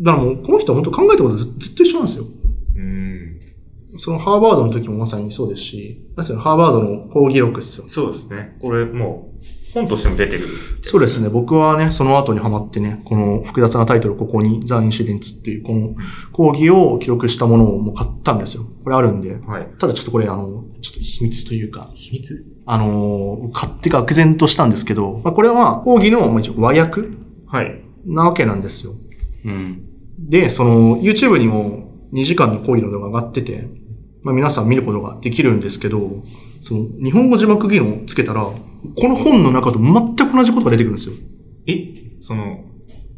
[0.00, 2.24] だからもう、この人は本当考えたことずずっと一緒なんですよ。
[2.78, 3.40] うん。
[3.98, 7.86] そのハーバードの時もまさにそうですし、ハーバードの講義録ですよ。
[7.86, 8.56] そうですね。
[8.60, 9.31] これもう、
[9.72, 10.46] 本としても出てる。
[10.82, 11.28] そうですね。
[11.28, 15.94] 僕はね、その後にハマってね、この複雑なタイトル、ここに、ザ・インシデンツっていう、この
[16.32, 18.64] 講義を記録したものをもう買ったんですよ。
[18.84, 19.36] これあるんで。
[19.36, 19.66] はい。
[19.78, 22.44] ただちょっとこれ、あの、ちょっと秘密というか、秘密？
[22.66, 27.02] あの、買って愕然としたんですけど、まあ、これは講義のまあ一応和訳
[27.46, 27.82] はい。
[28.04, 28.92] なわけなんですよ。
[29.44, 29.88] うん。
[30.18, 33.68] で、その、YouTube にも2時間の講義の動画が上がってて、
[34.22, 36.22] まあ皆さん見ることができるんですけど、
[36.60, 38.48] その、日本語字幕機能をつけたら、
[38.96, 41.14] この本の中と全く同じことが出てくるんですよ。
[41.66, 42.20] え？
[42.20, 42.64] その、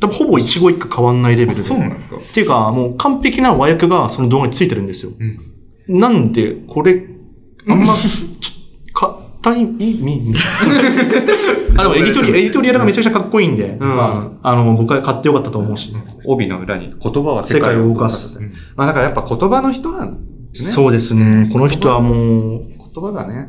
[0.00, 1.64] 多分ほぼ一語一句変わんないレベルで。
[1.64, 5.12] そうなんですかっていうか、もう完璧な和訳がその動画についてるんですよ。
[5.88, 5.98] うん。
[5.98, 7.06] なんで、これ、
[7.68, 11.82] あんま、ちょ硬い意味みたいな。
[11.82, 15.94] あ、でもエディトリ、エディトリアルがめちゃくちゃかっこいいんで、まあ、あの、僕は買ってよかったと思うし。
[16.24, 18.40] 帯の裏に言葉は世界を動かす。
[18.76, 20.72] まあだからやっぱ言葉の人なんですね。
[20.72, 21.50] そうですね。
[21.52, 23.48] この人はもう、言葉がね。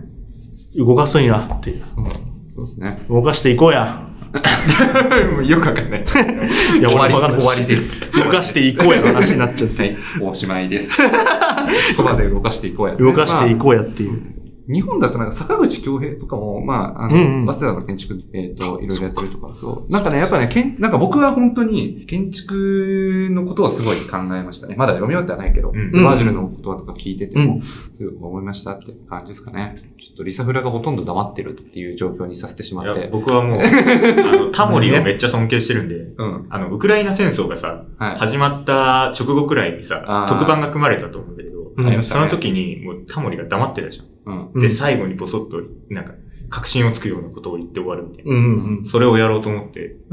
[0.76, 1.84] 動かすんやっていう。
[1.98, 3.06] うんそうですね。
[3.10, 4.02] 動かしていこうや。
[5.34, 6.04] もうよくわかんない。
[6.80, 8.10] いや、終わり、終わりです。
[8.12, 9.82] 動かしていこうやの話になっちゃって。
[9.84, 11.02] はい、おしまいです。
[11.04, 14.12] 言葉で動かしていこうや、動かしていまこうやっていう。
[14.12, 14.35] あ
[14.68, 19.92] 日本だとなんか坂口京平とかも、まあ、あの、うんうん早稲田の建築、えっ、と、いろいろやってるとか、そう。
[19.92, 24.76] なんかね、やっぱね、けんなんか僕は本当に建築のことをすごい考えましたね。
[24.76, 27.60] まだ読み終わってはないけど、うんバージルの言葉とか聞いてても、
[28.00, 29.94] うん思いましたって感じですかね。
[30.00, 33.10] ちょっとリサフラがほとんど黙ってるっていう状況にさせてしまって、。
[33.12, 36.46] 僕はもう、 あの、タモリをめっちゃ尊敬してるんで、うん。
[36.50, 38.18] あの、ウクライナ戦争がさ、はい。
[38.18, 44.15] 始まった直後くらいにあさー、特番が組まれたと思うんだけど、うんその時にもうタモリが黙ってたじゃん。
[44.26, 44.52] うん。
[44.54, 46.14] うんで、最後にボソッと、なんか、
[46.50, 48.32] 確信をつくようなことを言って終わるみたいな。
[48.32, 48.86] うんうんうん。
[48.86, 49.96] それをやろうと思って。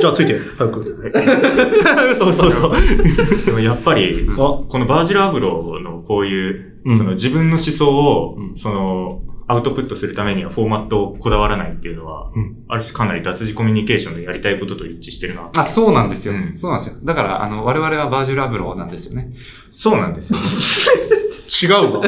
[0.00, 1.10] じゃあついて、早く。
[2.10, 2.72] 嘘嘘嘘。
[3.46, 15.50] でもやっぱり、あこのバージル・アブローのこういう、うんその自分の思想を、うんその、アウトプットするためにはフォーマットをこだわらないっていうのは、うんある種かなり脱字コミュニケーションのやりたいことと一致してるな。
[15.56, 16.34] あ、そうなんですよ。
[16.34, 17.00] うんそうなんですよ。
[17.04, 19.32] だから、あの、我々はバージュラブローなんですよね。
[19.70, 20.38] そうなんですよ。
[21.62, 22.02] 違うわ。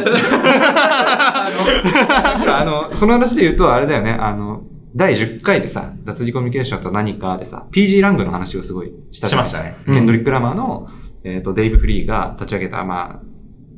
[2.48, 4.62] あの、その話で言うと、あれだよね、あの、
[4.94, 9.76] 第10回でさ、脱字コミュニケーションと何かでさ、PG ラングの話をすごいしたじゃんしましたね。
[9.86, 10.88] ケンドリック・ラマーの、
[11.24, 13.28] えっ、と、デイブ・フリーが立ち上げた、まあ、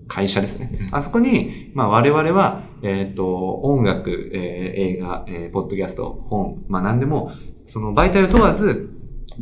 [0.09, 0.79] 会社ですね。
[0.81, 7.33] うんあそこに、まあ、我々は、えっ、と、音楽、えー映画、えーポッドキャスト、本、まあ、何でも、
[7.65, 8.91] その媒体を問わず、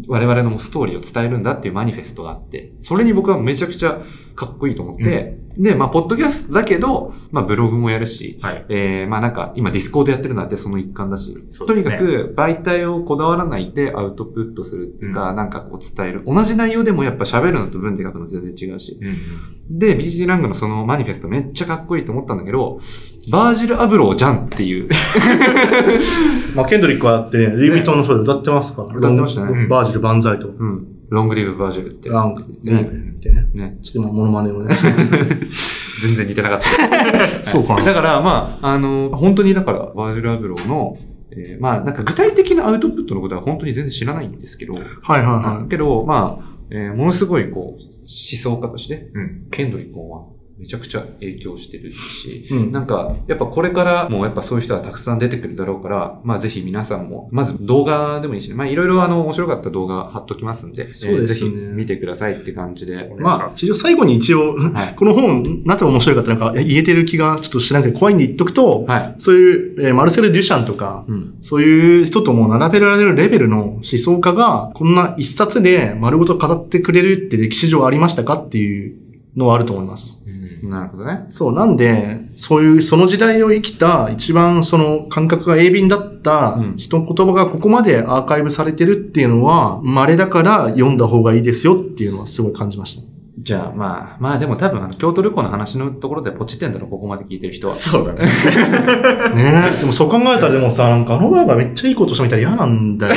[0.07, 4.01] 我々のストーリーを伝えるんだっていうマニフェストがあって、それに僕はめちゃくちゃ
[4.35, 8.67] かっこいいと思って、で、まあ、ポッドキャストだけど、まあ、ブログもやるし、はい。
[8.69, 11.35] えー、まあなんか、今 Discord やってるのってその一環だし、
[11.67, 16.23] とにかく媒体をこだわらないでアウトプットするっていうか、なんかこう伝える。
[16.25, 18.99] 同じ内容でもやっぱ喋るのと文で書くの全然違うし。
[19.01, 19.17] うんうん
[19.71, 22.81] で、BG ラングのそのマニフェストめっちゃかっこいいと思ったんだけど、
[23.31, 24.89] バージル・アブローじゃんっていう。
[26.55, 28.97] まあ、ケンドリックはあってね、ルイ・ヴィトンのショーで歌ってますから。
[28.97, 30.49] 歌ってましたねバージル万歳と。
[30.49, 30.87] うん。
[31.09, 32.11] ロングリブ・バージルって。
[32.11, 32.71] ラング、リ。
[32.71, 32.85] ブっ
[33.21, 33.51] てね。
[33.55, 33.79] ね。
[33.83, 34.75] ちょっと今、モノマネをね。
[36.03, 37.43] 全然似てなかった。
[37.43, 37.85] そうかな。
[37.85, 40.93] だから、まあ、あの、本当にだから、バージル・アブローの、
[41.31, 49.47] えーまあ、なんか具体的なアウトプットのことは本当に全然知らないんですけど、はいはいはけど、まあ、えーものすごいこう、思想家として、うん。
[49.51, 50.25] ケンドリックは
[50.59, 52.51] めちゃくちゃ影響してるし、い。
[52.51, 52.73] うん。
[52.73, 63.09] なんか、やっぱこれからもやっぱそういう人はたくさん出てくるだろうから、まあぜひ皆さんも、まず動画でもいいしね、まあいろいろあの面白かった動画貼っときますんで、そうですよねえーぜひ見てくださいって感じで。
[63.19, 64.95] まあ、一応最後に一応、はい。
[64.97, 69.15] この本、なぜ面白いかってなんか言えてる気がちょっとしないけど怖いんで言っとくと、はい。
[69.19, 71.39] そういう、えーマルセル・デュシャンとか、うん。
[71.43, 78.97] そういう人とも並べられるレベルの思想家が、こんな一冊で丸ごと語ってくれるって歴史上ありましたかっていう
[79.37, 80.18] のはあると思います。
[80.63, 81.27] なるほどね。
[81.31, 93.18] そう、なんで、そういう、その時代を生きた、一番その感覚が鋭敏だったうん人の言葉がここまでアーカイブされてるっていうのは、稀だから読んだ方がいいですよっていうのはすごい感じました。
[93.41, 97.75] じゃあまあ、まあでも多分あの、京都旅行の話のところでポチってんだろ、ここまで聞いてる人は。
[97.75, 98.23] そうだね。
[99.35, 99.81] ねえ。
[99.81, 103.15] でもそう考えたらでもさ、 なんかあのバーがめっちゃいいことしたみたいで嫌なんだよ。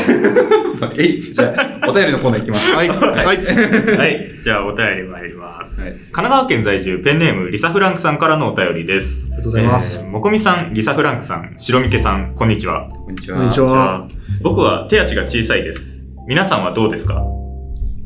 [0.97, 1.53] えい、じゃ
[1.83, 2.75] あ、お便りのコーナーいきます。
[2.75, 2.89] はい。
[2.89, 2.95] は
[3.33, 3.37] い。
[3.37, 4.39] はい。
[4.43, 5.81] じゃあ、お便り参ります。
[5.81, 5.91] はい。
[5.91, 9.29] 神奈川県在住、ペンネーム、リサ・フランクさんからのお便りです。
[9.33, 10.03] ありがとうございます。
[10.03, 12.87] えーもこみさん、リサ・フランクさん、白みけさん、こんにちは。
[12.89, 13.37] こんにちは。
[13.37, 14.07] こんにちは
[14.43, 16.03] 僕は手足が小さいです。
[16.27, 17.21] 皆さんはどうですか？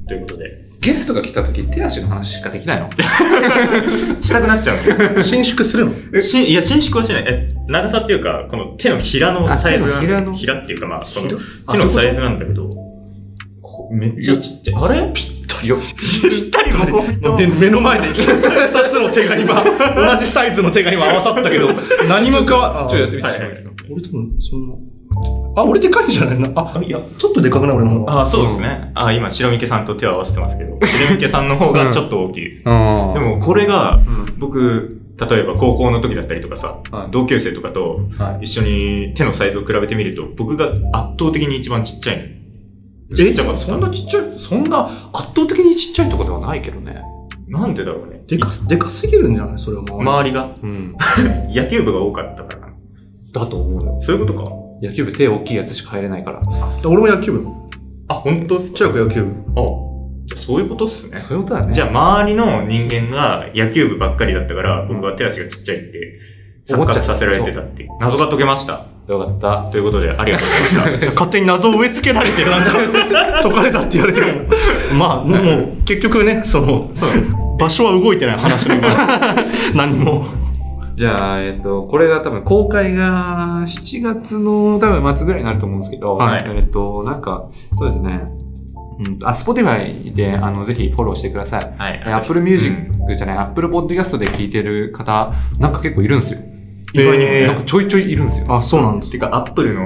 [0.07, 0.64] ということで。
[0.81, 2.89] ゲストが来た時、手足の話しかできないの？
[4.21, 4.77] したくなっちゃう。
[4.77, 4.83] んで
[5.23, 5.41] すよ。
[5.41, 6.21] 伸縮するの？
[6.21, 7.23] しいや、伸縮はしない。
[7.27, 12.69] え、長さっていうか、この手のひらのサイズが、あ手のひらっていうか、まあ、この手のサイズなんだけど、
[13.61, 14.83] こめっちゃちっちゃい。
[14.83, 15.11] あれ？
[15.13, 15.23] ぴ
[15.63, 15.79] いや、っ
[16.51, 17.01] たりも
[17.31, 17.37] こ？
[17.37, 21.69] 目目の前で二つの手が今、同じサイズの手が今合わさったけど、
[22.07, 23.57] 何も変わ、ちょっとやってみて、はいはい。
[23.89, 24.75] 俺多分、そんな、
[25.55, 26.49] あ、俺でかいんじゃないな。
[26.55, 27.75] あ、あ、いや、ちょっとでかくない？
[27.77, 28.21] 俺の方が。
[28.21, 28.91] あ、そうですね。
[28.95, 32.43] あ、今、白みけさんと手を合わせてますけど、 白みけさんの方がちょっと大きい。
[32.43, 33.99] ででも、これが、う
[34.31, 34.89] ん僕、
[35.29, 38.43] 例えば高校の時だったりとかさ、はい同級生とかとはい。
[38.43, 40.75] 一緒に手のサイズを比べてみると、僕が圧
[41.19, 42.23] 倒的に一番ちっちゃいの。
[42.23, 42.35] え？
[43.15, 43.55] ちっちゃ。
[43.55, 47.01] そんなちっちゃい、そんな圧倒的にちっちゃいとかではないけどね。
[47.47, 48.23] なんでだろうね。
[48.27, 49.59] でかす、でかすぎるんじゃない？
[49.59, 50.49] それは周りが？
[50.61, 50.95] うん。
[51.49, 52.73] 野球部が多かったから。
[53.31, 53.99] だと思うよ。
[54.01, 54.43] そういうことか。
[54.81, 56.41] 野球部手大きいやつしか入れないから。
[56.85, 57.47] 俺も野球部。
[58.07, 58.77] あ、本当っすか？
[58.79, 59.31] 中学野球部。
[59.55, 59.65] あ、
[60.25, 61.17] じゃあそういうことっすね。
[61.17, 61.73] そういうことだね。
[61.73, 66.19] じゃあ周りの人間が野球部ばっかりだったから、僕は手足がちっちゃいって、
[66.67, 67.89] 錯思っちゃった覚させられてたっていう。
[67.99, 68.85] 謎が解けました。
[69.07, 69.69] よかった。
[69.71, 71.11] ということで、ありがとうございました。
[71.13, 74.27] 勝手に謎を植え付けられて、なんか、 解かれたって言われても。
[74.97, 76.89] まあ、もう、結局ね、その、
[77.59, 78.89] 場所は動いてない話が今。
[79.75, 80.25] 何も。
[80.95, 88.21] じゃあ、えっ、と、これが多分公開が7月の多分末ぐらいになると思うんですけど、はいえっ、と、なんか、そうですね。
[89.05, 91.73] うんと、あ、Spotify で、あの、ぜひフォローしてください。
[91.77, 92.03] はい。
[92.05, 92.75] え Apple Music
[93.15, 96.39] じゃない、Apple Podcast で聞いてる方、なんか結構いるんですよ。
[97.01, 98.55] 意外になんかちょいちょいいるんですよ。
[98.55, 99.11] あ、そうなんです。
[99.11, 99.81] てか、アップルの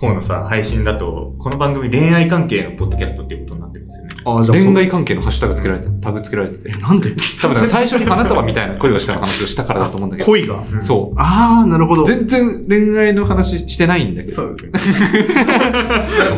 [0.00, 4.14] 方のさ、配信だと、この番組恋愛関係のポッドキャストっていうことになってるんですよね。
[4.24, 6.72] あ、じゃあ、恋愛関係のハッシュタグつけられて、タグつけられててえ、。
[6.80, 7.10] なんで？
[7.40, 10.26] 多分 最初に花束みたいな恋をした話をしたからだと思うんだけど。
[10.26, 10.64] 恋が。
[10.80, 11.18] そう。
[11.18, 12.04] ああ、なるほど。
[12.04, 14.34] 全然恋愛の話してないんだけど。
[14.34, 15.26] そうですね。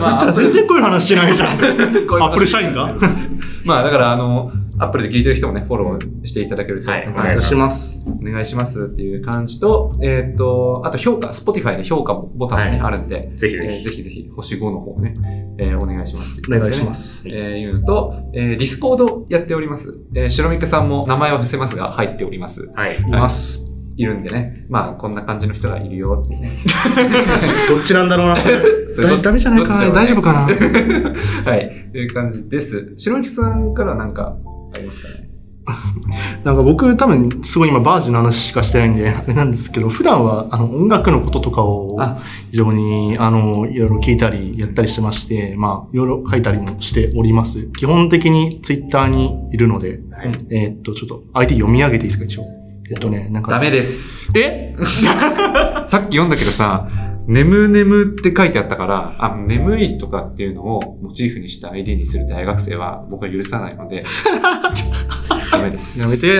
[0.00, 1.48] まこいつら全然恋の話しないじゃん。
[1.56, 2.94] アップル社員が？
[3.64, 6.90] まあだからあの、アップルで聞いてる人もね、フォローしていただけると。
[6.90, 8.06] はいお願いいたします。
[8.08, 15.14] お願いしますっていう感じと、えっ、と、あと評価、Spotify で評価ボタンもね、はいあるんで、ぜひぜひえーぜひぜひ、星5の方ね、
[15.58, 17.28] えーお願いしますってお願いします。
[17.28, 20.00] えー、いうのと、えー、 Discord やっております。
[20.14, 22.70] えー、しろみけさんも名前は伏せますが、入っております。
[22.74, 22.96] はい。
[22.96, 23.74] います。
[23.96, 24.66] いるんでね。
[24.68, 26.50] まあ、こんな感じの人がいるよってね。
[27.68, 28.36] どっちなんだろうな。
[29.22, 30.40] ダメじゃないかな大丈夫かな
[31.50, 31.88] はい。
[31.92, 32.92] という感じです。
[32.96, 34.36] 白ミケさんからなんか、
[34.74, 35.30] ありますかね？
[36.44, 42.20] なんか僕多分すごい今バージンの話しかしてないんで、あれなんですけど、普段はあの音楽のこととかをあ
[42.50, 47.68] 非常にあのいろいろ聞いたりやったりしてまして、まあいろいろ書いたりもしております。
[47.72, 50.36] 基本的にツイッターにいるので、はい。
[50.50, 52.44] えーっと、ちょっと相手読み上げていいですか一応。
[52.90, 53.50] えっとね、なんか。
[53.52, 54.28] ダメです。
[54.36, 54.74] え？
[55.86, 56.86] さっき読んだけどさ、
[57.26, 64.04] 眠眠って書いてあったから、あ、眠いとかっていうのをモチーフにした ID にする大学生は僕は許さないので、
[65.50, 66.00] ダメです。
[66.00, 66.38] やめて。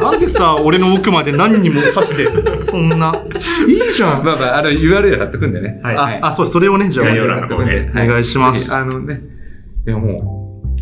[0.00, 3.14] なんでさ、俺の奥まで何人も刺して、そんな。
[3.68, 4.24] いいじゃん。
[4.24, 5.80] まあまあ、あの URL 貼っとくんでね。
[5.82, 7.06] はいはいあ、あ、そう、それをね、じゃあ。
[7.06, 9.20] 概要欄の方でお願いしますあのね、
[9.86, 10.16] いやもう、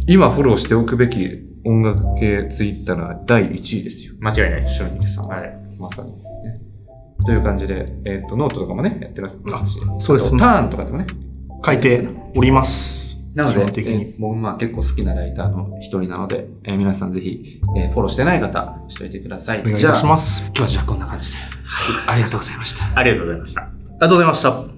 [0.06, 1.30] 今フォローしておくべき
[1.64, 4.14] 音楽系ツイッターの第1位ですよ。
[4.20, 4.74] 間違いないです。
[4.74, 5.36] しろみけさんは。
[5.36, 5.58] はい。
[5.78, 6.23] まさに、ね。
[7.24, 9.80] という感じで、えっ、と、ノートとかもね、やってますし。
[9.98, 11.06] そうですね TURN とかでもね。
[11.64, 13.04] 書いております。
[13.34, 13.92] なので基本、的に。
[13.92, 19.60] えー僕まあ結構好きなライターの一人なので、えー皆さんぜひ、えーフォローしてない方、しといてください。。
[19.60, 20.46] お願いいたしますす。
[20.46, 21.38] 今日はじゃあこんな感じで。
[21.38, 22.14] はい。
[22.14, 22.98] ありがとうございました。
[22.98, 23.62] ありがとうございました。
[23.62, 24.73] ありがとうございました。